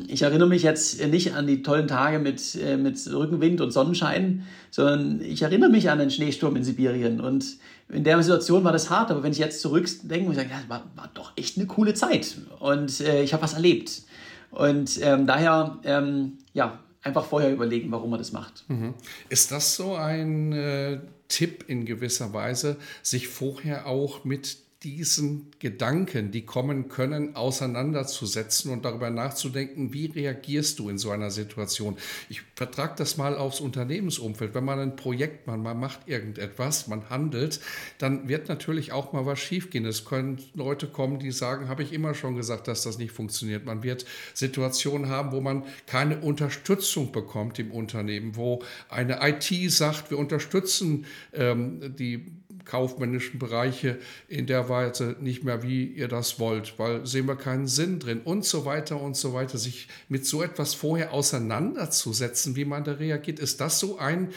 Ich 0.08 0.22
erinnere 0.22 0.48
mich 0.48 0.62
jetzt 0.62 1.06
nicht 1.08 1.34
an 1.34 1.46
die 1.46 1.62
tollen 1.62 1.86
Tage 1.86 2.18
mit, 2.18 2.54
äh, 2.54 2.78
mit 2.78 2.98
Rückenwind 3.12 3.60
und 3.60 3.72
Sonnenschein, 3.72 4.46
sondern 4.70 5.20
ich 5.20 5.42
erinnere 5.42 5.68
mich 5.68 5.90
an 5.90 5.98
den 5.98 6.10
Schneesturm 6.10 6.56
in 6.56 6.64
Sibirien. 6.64 7.20
Und 7.20 7.58
in 7.90 8.04
der 8.04 8.22
Situation 8.22 8.64
war 8.64 8.72
das 8.72 8.88
hart, 8.88 9.10
aber 9.10 9.22
wenn 9.22 9.32
ich 9.32 9.38
jetzt 9.38 9.60
zurückdenke, 9.60 10.24
muss 10.24 10.36
ich 10.36 10.42
sagen, 10.42 10.50
ja, 10.50 10.68
war, 10.68 10.90
war 10.96 11.10
doch 11.12 11.32
echt 11.36 11.58
eine 11.58 11.66
coole 11.66 11.92
Zeit 11.92 12.36
und 12.58 13.00
äh, 13.00 13.22
ich 13.22 13.34
habe 13.34 13.42
was 13.42 13.52
erlebt. 13.54 14.02
Und 14.50 14.98
ähm, 15.02 15.26
daher, 15.26 15.78
ähm, 15.84 16.38
ja, 16.52 16.78
einfach 17.02 17.24
vorher 17.24 17.52
überlegen, 17.52 17.90
warum 17.92 18.10
man 18.10 18.18
das 18.18 18.32
macht. 18.32 18.64
Mhm. 18.68 18.94
Ist 19.28 19.52
das 19.52 19.76
so 19.76 19.94
ein 19.94 20.52
äh, 20.52 21.00
Tipp 21.28 21.64
in 21.68 21.86
gewisser 21.86 22.32
Weise, 22.32 22.76
sich 23.02 23.28
vorher 23.28 23.86
auch 23.86 24.24
mit 24.24 24.58
diesen 24.82 25.50
Gedanken, 25.58 26.30
die 26.30 26.46
kommen 26.46 26.88
können, 26.88 27.36
auseinanderzusetzen 27.36 28.72
und 28.72 28.86
darüber 28.86 29.10
nachzudenken, 29.10 29.92
wie 29.92 30.06
reagierst 30.06 30.78
du 30.78 30.88
in 30.88 30.96
so 30.96 31.10
einer 31.10 31.30
Situation. 31.30 31.98
Ich 32.30 32.40
vertrage 32.54 32.94
das 32.96 33.18
mal 33.18 33.36
aufs 33.36 33.60
Unternehmensumfeld. 33.60 34.54
Wenn 34.54 34.64
man 34.64 34.78
ein 34.78 34.96
Projekt 34.96 35.46
macht, 35.46 35.58
man 35.58 35.78
macht 35.78 36.08
irgendetwas, 36.08 36.88
man 36.88 37.10
handelt, 37.10 37.60
dann 37.98 38.26
wird 38.28 38.48
natürlich 38.48 38.92
auch 38.92 39.12
mal 39.12 39.26
was 39.26 39.38
schiefgehen. 39.38 39.84
Es 39.84 40.06
können 40.06 40.38
Leute 40.54 40.86
kommen, 40.86 41.18
die 41.18 41.30
sagen, 41.30 41.68
habe 41.68 41.82
ich 41.82 41.92
immer 41.92 42.14
schon 42.14 42.36
gesagt, 42.36 42.66
dass 42.66 42.82
das 42.82 42.96
nicht 42.96 43.12
funktioniert. 43.12 43.66
Man 43.66 43.82
wird 43.82 44.06
Situationen 44.32 45.10
haben, 45.10 45.32
wo 45.32 45.42
man 45.42 45.64
keine 45.86 46.20
Unterstützung 46.20 47.12
bekommt 47.12 47.58
im 47.58 47.70
Unternehmen, 47.70 48.34
wo 48.34 48.62
eine 48.88 49.18
IT 49.20 49.70
sagt, 49.70 50.10
wir 50.10 50.16
unterstützen 50.16 51.04
ähm, 51.34 51.94
die 51.98 52.39
kaufmännischen 52.70 53.40
Bereiche 53.40 53.98
in 54.28 54.46
der 54.46 54.68
Weise 54.68 55.16
nicht 55.20 55.42
mehr, 55.42 55.64
wie 55.64 55.84
ihr 55.84 56.06
das 56.06 56.38
wollt, 56.38 56.78
weil 56.78 57.04
sehen 57.04 57.26
wir 57.26 57.34
keinen 57.34 57.66
Sinn 57.66 57.98
drin 57.98 58.20
und 58.24 58.44
so 58.44 58.64
weiter 58.64 59.00
und 59.00 59.16
so 59.16 59.34
weiter. 59.34 59.58
Sich 59.58 59.88
mit 60.08 60.24
so 60.24 60.40
etwas 60.42 60.74
vorher 60.74 61.12
auseinanderzusetzen, 61.12 62.54
wie 62.54 62.64
man 62.64 62.84
da 62.84 62.92
reagiert, 62.92 63.40
ist 63.40 63.60
das 63.60 63.80
so 63.80 63.98
ein 63.98 64.28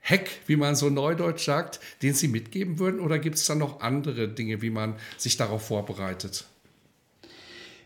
Hack, 0.00 0.30
wie 0.46 0.56
man 0.56 0.76
so 0.76 0.90
neudeutsch 0.90 1.44
sagt, 1.44 1.80
den 2.02 2.14
Sie 2.14 2.28
mitgeben 2.28 2.78
würden 2.78 3.00
oder 3.00 3.18
gibt 3.18 3.36
es 3.36 3.46
da 3.46 3.54
noch 3.54 3.80
andere 3.80 4.28
Dinge, 4.28 4.62
wie 4.62 4.70
man 4.70 4.94
sich 5.16 5.36
darauf 5.36 5.66
vorbereitet? 5.66 6.44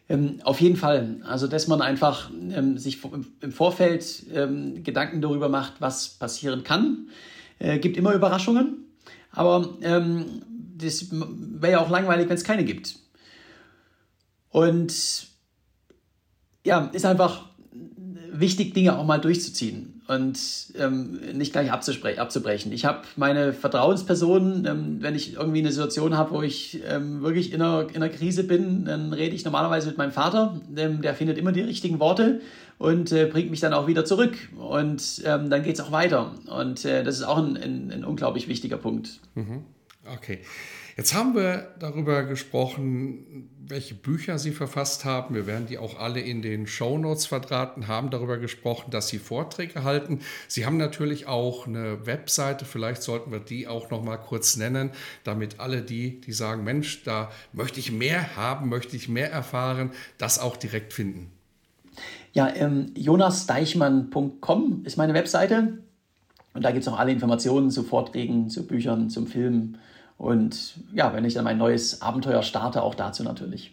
Ähm, 0.08 0.40
auf 0.44 0.60
jeden 0.60 0.76
Fall. 0.76 1.16
Also, 1.24 1.46
dass 1.46 1.68
man 1.68 1.80
einfach 1.80 2.30
ähm, 2.30 2.78
sich 2.78 3.00
im 3.40 3.52
Vorfeld 3.52 4.24
ähm, 4.32 4.84
Gedanken 4.84 5.20
darüber 5.20 5.48
macht, 5.48 5.80
was 5.80 6.10
passieren 6.10 6.64
kann. 6.64 7.08
Äh, 7.58 7.78
gibt 7.78 7.96
immer 7.96 8.12
Überraschungen. 8.12 8.85
Aber 9.36 9.76
ähm, 9.82 10.42
das 10.76 11.08
wäre 11.10 11.72
ja 11.72 11.80
auch 11.80 11.90
langweilig, 11.90 12.28
wenn 12.28 12.36
es 12.36 12.42
keine 12.42 12.64
gibt. 12.64 12.98
Und 14.48 15.28
ja, 16.64 16.86
ist 16.86 17.04
einfach 17.04 17.50
wichtig, 18.40 18.74
Dinge 18.74 18.98
auch 18.98 19.04
mal 19.04 19.18
durchzuziehen 19.18 20.02
und 20.08 20.38
ähm, 20.78 21.20
nicht 21.34 21.52
gleich 21.52 21.72
abzubrechen. 21.72 22.72
Ich 22.72 22.84
habe 22.84 23.02
meine 23.16 23.52
Vertrauenspersonen, 23.52 24.66
ähm, 24.66 24.96
wenn 25.00 25.14
ich 25.14 25.34
irgendwie 25.34 25.58
eine 25.58 25.72
Situation 25.72 26.16
habe, 26.16 26.32
wo 26.32 26.42
ich 26.42 26.80
ähm, 26.88 27.22
wirklich 27.22 27.52
in 27.52 27.62
einer, 27.62 27.88
in 27.88 27.96
einer 27.96 28.08
Krise 28.08 28.44
bin, 28.44 28.84
dann 28.84 29.12
rede 29.12 29.34
ich 29.34 29.44
normalerweise 29.44 29.88
mit 29.88 29.98
meinem 29.98 30.12
Vater. 30.12 30.60
Ähm, 30.76 31.02
der 31.02 31.14
findet 31.14 31.38
immer 31.38 31.52
die 31.52 31.62
richtigen 31.62 31.98
Worte 31.98 32.40
und 32.78 33.12
äh, 33.12 33.26
bringt 33.26 33.50
mich 33.50 33.60
dann 33.60 33.72
auch 33.72 33.86
wieder 33.86 34.04
zurück. 34.04 34.36
Und 34.56 35.22
ähm, 35.24 35.50
dann 35.50 35.62
geht 35.62 35.74
es 35.74 35.80
auch 35.80 35.92
weiter. 35.92 36.32
Und 36.46 36.84
äh, 36.84 37.02
das 37.02 37.16
ist 37.16 37.24
auch 37.24 37.38
ein, 37.38 37.56
ein, 37.56 37.90
ein 37.90 38.04
unglaublich 38.04 38.48
wichtiger 38.48 38.76
Punkt. 38.76 39.20
Mhm. 39.34 39.64
Okay. 40.14 40.40
Jetzt 40.96 41.12
haben 41.12 41.34
wir 41.34 41.74
darüber 41.78 42.22
gesprochen, 42.22 43.50
welche 43.68 43.94
Bücher 43.94 44.38
Sie 44.38 44.50
verfasst 44.52 45.04
haben. 45.04 45.34
Wir 45.34 45.46
werden 45.46 45.66
die 45.66 45.76
auch 45.76 45.98
alle 45.98 46.20
in 46.20 46.40
den 46.40 46.66
Show 46.66 46.96
Notes 46.96 47.26
verdrahten, 47.26 47.86
haben 47.86 48.08
darüber 48.08 48.38
gesprochen, 48.38 48.90
dass 48.90 49.08
Sie 49.08 49.18
Vorträge 49.18 49.84
halten. 49.84 50.20
Sie 50.48 50.64
haben 50.64 50.78
natürlich 50.78 51.26
auch 51.26 51.66
eine 51.66 52.06
Webseite, 52.06 52.64
vielleicht 52.64 53.02
sollten 53.02 53.30
wir 53.30 53.40
die 53.40 53.68
auch 53.68 53.90
noch 53.90 54.02
mal 54.02 54.16
kurz 54.16 54.56
nennen, 54.56 54.90
damit 55.22 55.60
alle 55.60 55.82
die, 55.82 56.18
die 56.22 56.32
sagen, 56.32 56.64
Mensch, 56.64 57.02
da 57.02 57.30
möchte 57.52 57.78
ich 57.78 57.92
mehr 57.92 58.34
haben, 58.34 58.70
möchte 58.70 58.96
ich 58.96 59.06
mehr 59.06 59.30
erfahren, 59.30 59.90
das 60.16 60.38
auch 60.38 60.56
direkt 60.56 60.94
finden. 60.94 61.30
Ja, 62.32 62.48
ähm, 62.54 62.92
jonasdeichmann.com 62.94 64.82
ist 64.84 64.96
meine 64.96 65.12
Webseite. 65.12 65.76
Und 66.54 66.64
da 66.64 66.70
gibt 66.70 66.86
es 66.86 66.88
auch 66.88 66.98
alle 66.98 67.12
Informationen 67.12 67.70
zu 67.70 67.82
Vorträgen, 67.82 68.48
zu 68.48 68.66
Büchern, 68.66 69.10
zum 69.10 69.26
Film 69.26 69.76
und 70.18 70.78
ja, 70.92 71.12
wenn 71.12 71.24
ich 71.24 71.34
dann 71.34 71.44
mein 71.44 71.58
neues 71.58 72.00
Abenteuer 72.02 72.42
starte, 72.42 72.82
auch 72.82 72.94
dazu 72.94 73.22
natürlich. 73.22 73.72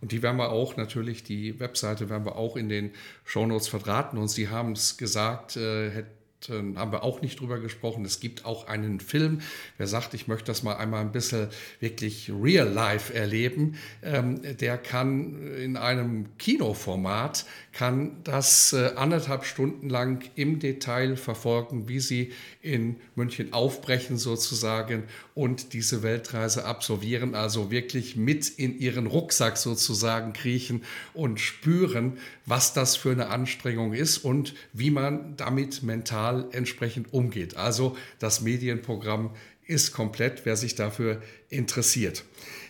Und 0.00 0.12
die 0.12 0.22
werden 0.22 0.36
wir 0.36 0.50
auch 0.50 0.76
natürlich, 0.76 1.24
die 1.24 1.58
Webseite 1.58 2.10
werden 2.10 2.24
wir 2.24 2.36
auch 2.36 2.56
in 2.56 2.68
den 2.68 2.92
Shownotes 3.24 3.68
verdrahten. 3.68 4.18
Und 4.18 4.28
Sie 4.28 4.48
haben 4.48 4.72
es 4.72 4.96
gesagt, 4.96 5.56
äh, 5.56 6.04
haben 6.48 6.92
wir 6.92 7.02
auch 7.02 7.22
nicht 7.22 7.40
drüber 7.40 7.58
gesprochen. 7.58 8.04
Es 8.04 8.20
gibt 8.20 8.44
auch 8.44 8.68
einen 8.68 9.00
Film. 9.00 9.40
Wer 9.78 9.86
sagt, 9.86 10.14
ich 10.14 10.28
möchte 10.28 10.46
das 10.46 10.62
mal 10.62 10.76
einmal 10.76 11.00
ein 11.00 11.12
bisschen 11.12 11.48
wirklich 11.80 12.30
real 12.30 12.68
life 12.68 13.12
erleben, 13.12 13.76
ähm, 14.02 14.40
der 14.58 14.78
kann 14.78 15.54
in 15.56 15.76
einem 15.76 16.36
Kinoformat, 16.38 17.46
kann 17.72 18.22
das 18.22 18.72
äh, 18.72 18.92
anderthalb 18.96 19.44
Stunden 19.44 19.88
lang 19.88 20.24
im 20.34 20.58
Detail 20.58 21.16
verfolgen, 21.16 21.88
wie 21.88 22.00
sie 22.00 22.32
in 22.62 22.96
München 23.14 23.52
aufbrechen 23.52 24.18
sozusagen 24.18 25.04
und 25.36 25.74
diese 25.74 26.02
Weltreise 26.02 26.64
absolvieren, 26.64 27.34
also 27.34 27.70
wirklich 27.70 28.16
mit 28.16 28.48
in 28.48 28.78
ihren 28.78 29.06
Rucksack 29.06 29.58
sozusagen 29.58 30.32
kriechen 30.32 30.82
und 31.12 31.40
spüren, 31.40 32.16
was 32.46 32.72
das 32.72 32.96
für 32.96 33.10
eine 33.10 33.28
Anstrengung 33.28 33.92
ist 33.92 34.16
und 34.16 34.54
wie 34.72 34.90
man 34.90 35.36
damit 35.36 35.82
mental 35.82 36.48
entsprechend 36.52 37.12
umgeht. 37.12 37.54
Also 37.54 37.98
das 38.18 38.40
Medienprogramm 38.40 39.30
ist 39.66 39.92
komplett, 39.92 40.46
wer 40.46 40.56
sich 40.56 40.74
dafür 40.74 41.20
interessiert. 41.50 42.24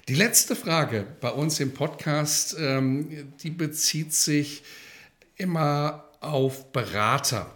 Die 0.08 0.16
letzte 0.16 0.56
Frage 0.56 1.06
bei 1.20 1.30
uns 1.30 1.60
im 1.60 1.72
Podcast, 1.72 2.56
ähm, 2.58 3.32
die 3.44 3.50
bezieht 3.50 4.12
sich 4.12 4.64
immer 5.36 6.10
auf 6.18 6.72
Berater. 6.72 7.54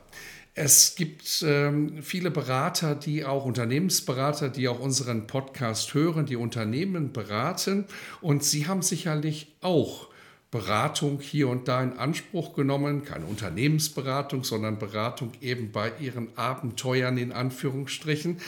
Es 0.55 0.97
gibt 0.97 1.45
ähm, 1.47 2.03
viele 2.03 2.31
Berater, 2.31 2.97
die 2.97 3.25
auch 3.25 3.45
Unternehmensberater, 3.45 4.49
die 4.49 4.69
auch 4.69 4.81
unseren 4.81 5.27
Podcast 5.27 5.95
hören, 5.95 6.27
die 6.27 6.37
Unternehmen 6.37 7.13
beraten. 7.13 7.87
Und 8.21 8.43
Sie 8.43 8.67
haben 8.67 8.83
sicherlich 8.83 9.55
auch 9.61 10.09
Beratung 10.51 11.21
hier 11.21 11.49
und 11.49 11.69
da 11.69 11.81
in 11.83 11.93
Anspruch 11.93 12.55
genommen, 12.55 13.05
keine 13.05 13.27
Unternehmensberatung, 13.27 14.43
sondern 14.43 14.79
Beratung 14.79 15.31
eben 15.41 15.71
bei 15.71 15.93
Ihren 16.01 16.37
Abenteuern 16.37 17.17
in 17.17 17.31
Anführungsstrichen. 17.31 18.41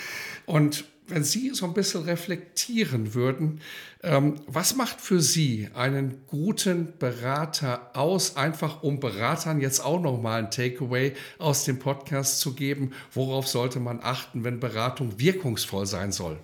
Und 0.45 0.85
wenn 1.09 1.25
Sie 1.25 1.51
so 1.51 1.67
ein 1.67 1.75
bisschen 1.75 2.03
reflektieren 2.03 3.15
würden, 3.15 3.61
ähm, 4.03 4.37
was 4.47 4.77
macht 4.77 5.01
für 5.01 5.21
Sie 5.21 5.69
einen 5.75 6.23
guten 6.27 6.95
Berater 6.99 7.91
aus, 7.95 8.37
einfach 8.37 8.83
um 8.83 9.01
Beratern 9.01 9.61
jetzt 9.61 9.85
auch 9.85 10.01
nochmal 10.01 10.41
ein 10.41 10.51
Takeaway 10.51 11.15
aus 11.38 11.65
dem 11.65 11.79
Podcast 11.79 12.41
zu 12.41 12.55
geben? 12.55 12.93
Worauf 13.12 13.49
sollte 13.49 13.81
man 13.81 14.01
achten, 14.03 14.45
wenn 14.45 14.61
Beratung 14.61 15.19
wirkungsvoll 15.19 15.87
sein 15.87 16.12
soll? 16.12 16.38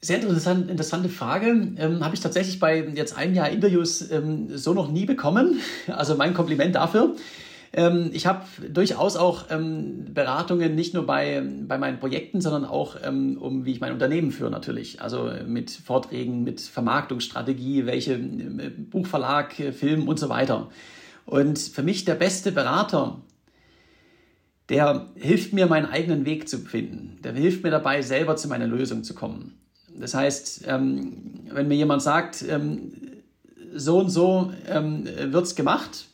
Sehr 0.00 0.20
interessant, 0.20 0.70
interessante 0.70 1.08
Frage. 1.08 1.46
Ähm, 1.78 2.04
Habe 2.04 2.14
ich 2.14 2.20
tatsächlich 2.20 2.58
bei 2.58 2.84
jetzt 2.94 3.16
einem 3.16 3.34
Jahr 3.34 3.48
Interviews 3.48 4.10
ähm, 4.10 4.54
so 4.54 4.74
noch 4.74 4.90
nie 4.90 5.06
bekommen. 5.06 5.60
Also 5.86 6.14
mein 6.14 6.34
Kompliment 6.34 6.74
dafür. 6.74 7.16
Ähm, 7.76 8.10
ich 8.12 8.26
habe 8.26 8.44
durchaus 8.68 9.16
auch 9.16 9.46
ähm, 9.50 10.14
Beratungen 10.14 10.76
nicht 10.76 10.94
nur 10.94 11.06
bei, 11.06 11.42
bei 11.66 11.76
meinen 11.76 11.98
Projekten, 11.98 12.40
sondern 12.40 12.64
auch 12.64 12.96
ähm, 13.02 13.36
um, 13.36 13.64
wie 13.64 13.72
ich 13.72 13.80
mein 13.80 13.92
Unternehmen 13.92 14.30
führe 14.30 14.50
natürlich. 14.50 15.02
Also 15.02 15.28
mit 15.46 15.72
Vorträgen, 15.72 16.44
mit 16.44 16.60
Vermarktungsstrategie, 16.60 17.84
welche 17.84 18.14
äh, 18.14 18.70
Buchverlag, 18.70 19.58
äh, 19.58 19.72
Film 19.72 20.06
und 20.06 20.20
so 20.20 20.28
weiter. 20.28 20.68
Und 21.26 21.58
für 21.58 21.82
mich 21.82 22.04
der 22.04 22.14
beste 22.14 22.52
Berater, 22.52 23.20
der 24.68 25.08
hilft 25.16 25.52
mir, 25.52 25.66
meinen 25.66 25.86
eigenen 25.86 26.24
Weg 26.26 26.48
zu 26.48 26.58
finden. 26.58 27.18
Der 27.24 27.32
hilft 27.32 27.64
mir 27.64 27.70
dabei, 27.70 28.02
selber 28.02 28.36
zu 28.36 28.46
meiner 28.46 28.68
Lösung 28.68 29.02
zu 29.02 29.14
kommen. 29.14 29.58
Das 29.98 30.14
heißt, 30.14 30.64
ähm, 30.68 31.44
wenn 31.50 31.66
mir 31.66 31.76
jemand 31.76 32.02
sagt, 32.02 32.44
ähm, 32.48 32.92
so 33.74 33.98
und 33.98 34.10
so 34.10 34.52
ähm, 34.68 35.04
wird 35.04 35.44
es 35.44 35.56
gemacht, 35.56 36.06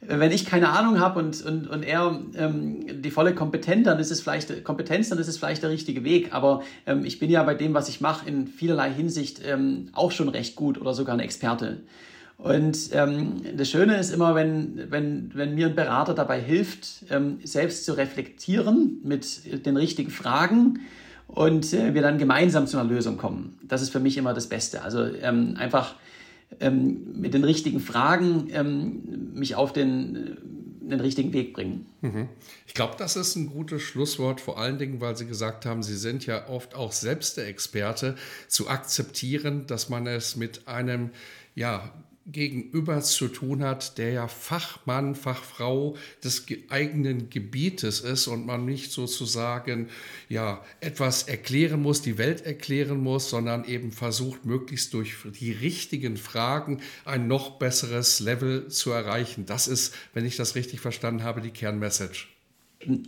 wenn 0.00 0.32
ich 0.32 0.46
keine 0.46 0.70
Ahnung 0.70 0.98
habe 0.98 1.18
und, 1.18 1.44
und, 1.44 1.68
und 1.68 1.82
er 1.82 2.20
ähm, 2.34 3.02
die 3.02 3.10
volle 3.10 3.34
Kompetenz, 3.34 3.84
dann 3.84 3.98
ist 3.98 4.10
es 4.10 4.22
vielleicht 4.22 4.64
Kompetenz, 4.64 5.10
dann 5.10 5.18
ist 5.18 5.28
es 5.28 5.36
vielleicht 5.36 5.62
der 5.62 5.70
richtige 5.70 6.04
Weg. 6.04 6.32
Aber 6.32 6.62
ähm, 6.86 7.04
ich 7.04 7.18
bin 7.18 7.30
ja 7.30 7.42
bei 7.42 7.54
dem, 7.54 7.74
was 7.74 7.88
ich 7.88 8.00
mache, 8.00 8.28
in 8.28 8.46
vielerlei 8.46 8.90
Hinsicht 8.90 9.42
ähm, 9.44 9.88
auch 9.92 10.10
schon 10.10 10.30
recht 10.30 10.56
gut 10.56 10.80
oder 10.80 10.94
sogar 10.94 11.14
ein 11.14 11.20
Experte. 11.20 11.82
Und 12.38 12.90
ähm, 12.92 13.42
das 13.54 13.68
Schöne 13.68 13.98
ist 13.98 14.10
immer, 14.10 14.34
wenn, 14.34 14.90
wenn, 14.90 15.30
wenn 15.34 15.54
mir 15.54 15.66
ein 15.66 15.74
Berater 15.74 16.14
dabei 16.14 16.40
hilft, 16.40 17.04
ähm, 17.10 17.38
selbst 17.44 17.84
zu 17.84 17.92
reflektieren 17.92 19.00
mit 19.04 19.66
den 19.66 19.76
richtigen 19.76 20.10
Fragen 20.10 20.80
und 21.26 21.74
äh, 21.74 21.92
wir 21.92 22.00
dann 22.00 22.16
gemeinsam 22.16 22.66
zu 22.66 22.78
einer 22.78 22.88
Lösung 22.88 23.18
kommen. 23.18 23.58
Das 23.62 23.82
ist 23.82 23.90
für 23.90 24.00
mich 24.00 24.16
immer 24.16 24.32
das 24.32 24.48
Beste. 24.48 24.82
Also 24.82 25.04
ähm, 25.20 25.56
einfach 25.58 25.96
mit 26.58 27.34
den 27.34 27.44
richtigen 27.44 27.80
Fragen 27.80 28.48
ähm, 28.52 29.32
mich 29.34 29.54
auf 29.54 29.72
den, 29.72 30.16
äh, 30.16 30.90
den 30.90 31.00
richtigen 31.00 31.32
Weg 31.32 31.52
bringen. 31.54 31.86
Mhm. 32.00 32.28
Ich 32.66 32.74
glaube, 32.74 32.94
das 32.98 33.16
ist 33.16 33.36
ein 33.36 33.48
gutes 33.48 33.82
Schlusswort, 33.82 34.40
vor 34.40 34.58
allen 34.58 34.78
Dingen, 34.78 35.00
weil 35.00 35.16
Sie 35.16 35.26
gesagt 35.26 35.64
haben, 35.64 35.82
Sie 35.82 35.96
sind 35.96 36.26
ja 36.26 36.48
oft 36.48 36.74
auch 36.74 36.92
selbst 36.92 37.36
der 37.36 37.46
Experte, 37.46 38.16
zu 38.48 38.68
akzeptieren, 38.68 39.66
dass 39.66 39.88
man 39.88 40.06
es 40.06 40.36
mit 40.36 40.66
einem 40.66 41.10
ja, 41.54 41.92
gegenüber 42.26 43.00
zu 43.00 43.28
tun 43.28 43.64
hat, 43.64 43.98
der 43.98 44.12
ja 44.12 44.28
Fachmann, 44.28 45.14
Fachfrau 45.14 45.96
des 46.22 46.46
eigenen 46.68 47.30
Gebietes 47.30 48.00
ist 48.00 48.26
und 48.26 48.46
man 48.46 48.64
nicht 48.64 48.92
sozusagen 48.92 49.88
ja 50.28 50.62
etwas 50.80 51.24
erklären 51.24 51.82
muss, 51.82 52.02
die 52.02 52.18
Welt 52.18 52.42
erklären 52.42 53.00
muss, 53.00 53.30
sondern 53.30 53.64
eben 53.64 53.90
versucht, 53.90 54.44
möglichst 54.44 54.92
durch 54.94 55.14
die 55.40 55.52
richtigen 55.52 56.16
Fragen 56.16 56.80
ein 57.04 57.26
noch 57.26 57.58
besseres 57.58 58.20
Level 58.20 58.68
zu 58.68 58.90
erreichen. 58.90 59.46
Das 59.46 59.66
ist, 59.66 59.94
wenn 60.14 60.24
ich 60.24 60.36
das 60.36 60.54
richtig 60.54 60.80
verstanden 60.80 61.24
habe, 61.24 61.40
die 61.40 61.50
Kernmessage. 61.50 62.28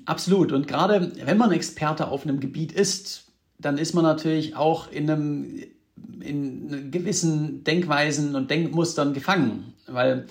Absolut. 0.04 0.52
Und 0.52 0.68
gerade 0.68 1.12
wenn 1.24 1.38
man 1.38 1.52
Experte 1.52 2.08
auf 2.08 2.24
einem 2.24 2.40
Gebiet 2.40 2.72
ist, 2.72 3.26
dann 3.58 3.78
ist 3.78 3.94
man 3.94 4.04
natürlich 4.04 4.56
auch 4.56 4.90
in 4.90 5.10
einem 5.10 5.62
in 6.20 6.90
gewissen 6.90 7.64
Denkweisen 7.64 8.34
und 8.34 8.50
Denkmustern 8.50 9.12
gefangen, 9.12 9.74
weil 9.86 10.26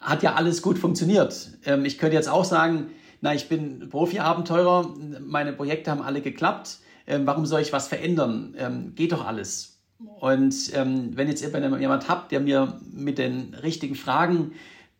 hat 0.00 0.22
ja 0.22 0.34
alles 0.34 0.62
gut 0.62 0.78
funktioniert. 0.78 1.50
Ähm, 1.64 1.84
ich 1.84 1.98
könnte 1.98 2.16
jetzt 2.16 2.28
auch 2.28 2.44
sagen, 2.44 2.90
na, 3.20 3.34
ich 3.34 3.48
bin 3.48 3.88
Profi-Abenteurer, 3.90 4.94
meine 5.20 5.52
Projekte 5.52 5.90
haben 5.90 6.02
alle 6.02 6.22
geklappt, 6.22 6.78
ähm, 7.06 7.26
warum 7.26 7.44
soll 7.44 7.60
ich 7.60 7.72
was 7.72 7.88
verändern? 7.88 8.54
Ähm, 8.58 8.94
geht 8.94 9.12
doch 9.12 9.26
alles. 9.26 9.78
Und 10.18 10.72
wenn 10.74 11.28
jetzt 11.28 11.42
jemand 11.42 12.08
habt, 12.08 12.32
der 12.32 12.40
mir 12.40 12.80
mit 12.90 13.18
den 13.18 13.52
richtigen 13.52 13.94
Fragen 13.94 14.52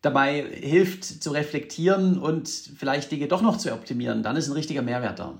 dabei 0.03 0.45
hilft 0.51 1.23
zu 1.23 1.31
reflektieren 1.31 2.19
und 2.19 2.47
vielleicht 2.49 3.11
Dinge 3.11 3.27
doch 3.27 3.41
noch 3.41 3.57
zu 3.57 3.73
optimieren, 3.73 4.21
dann 4.21 4.35
ist 4.35 4.47
ein 4.47 4.53
richtiger 4.53 4.83
Mehrwert 4.83 5.17
da. 5.17 5.39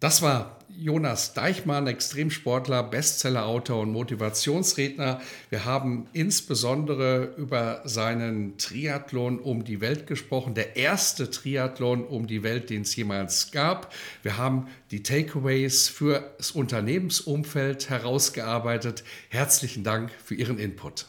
Das 0.00 0.20
war 0.20 0.56
Jonas 0.78 1.32
Deichmann, 1.32 1.86
Extremsportler, 1.86 2.82
Bestsellerautor 2.82 3.80
und 3.80 3.92
Motivationsredner. 3.92 5.22
Wir 5.48 5.64
haben 5.64 6.06
insbesondere 6.12 7.34
über 7.38 7.80
seinen 7.84 8.58
Triathlon 8.58 9.38
um 9.38 9.64
die 9.64 9.80
Welt 9.80 10.06
gesprochen, 10.06 10.54
der 10.54 10.76
erste 10.76 11.30
Triathlon 11.30 12.04
um 12.04 12.26
die 12.26 12.42
Welt, 12.42 12.68
den 12.68 12.82
es 12.82 12.94
jemals 12.94 13.52
gab. 13.52 13.94
Wir 14.22 14.36
haben 14.36 14.68
die 14.90 15.02
Takeaways 15.02 15.88
für 15.88 16.34
das 16.36 16.50
Unternehmensumfeld 16.50 17.88
herausgearbeitet. 17.88 19.02
Herzlichen 19.30 19.82
Dank 19.82 20.10
für 20.22 20.34
Ihren 20.34 20.58
Input. 20.58 21.06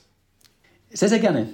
Sehr, 0.91 1.09
sehr 1.09 1.19
gerne. 1.19 1.49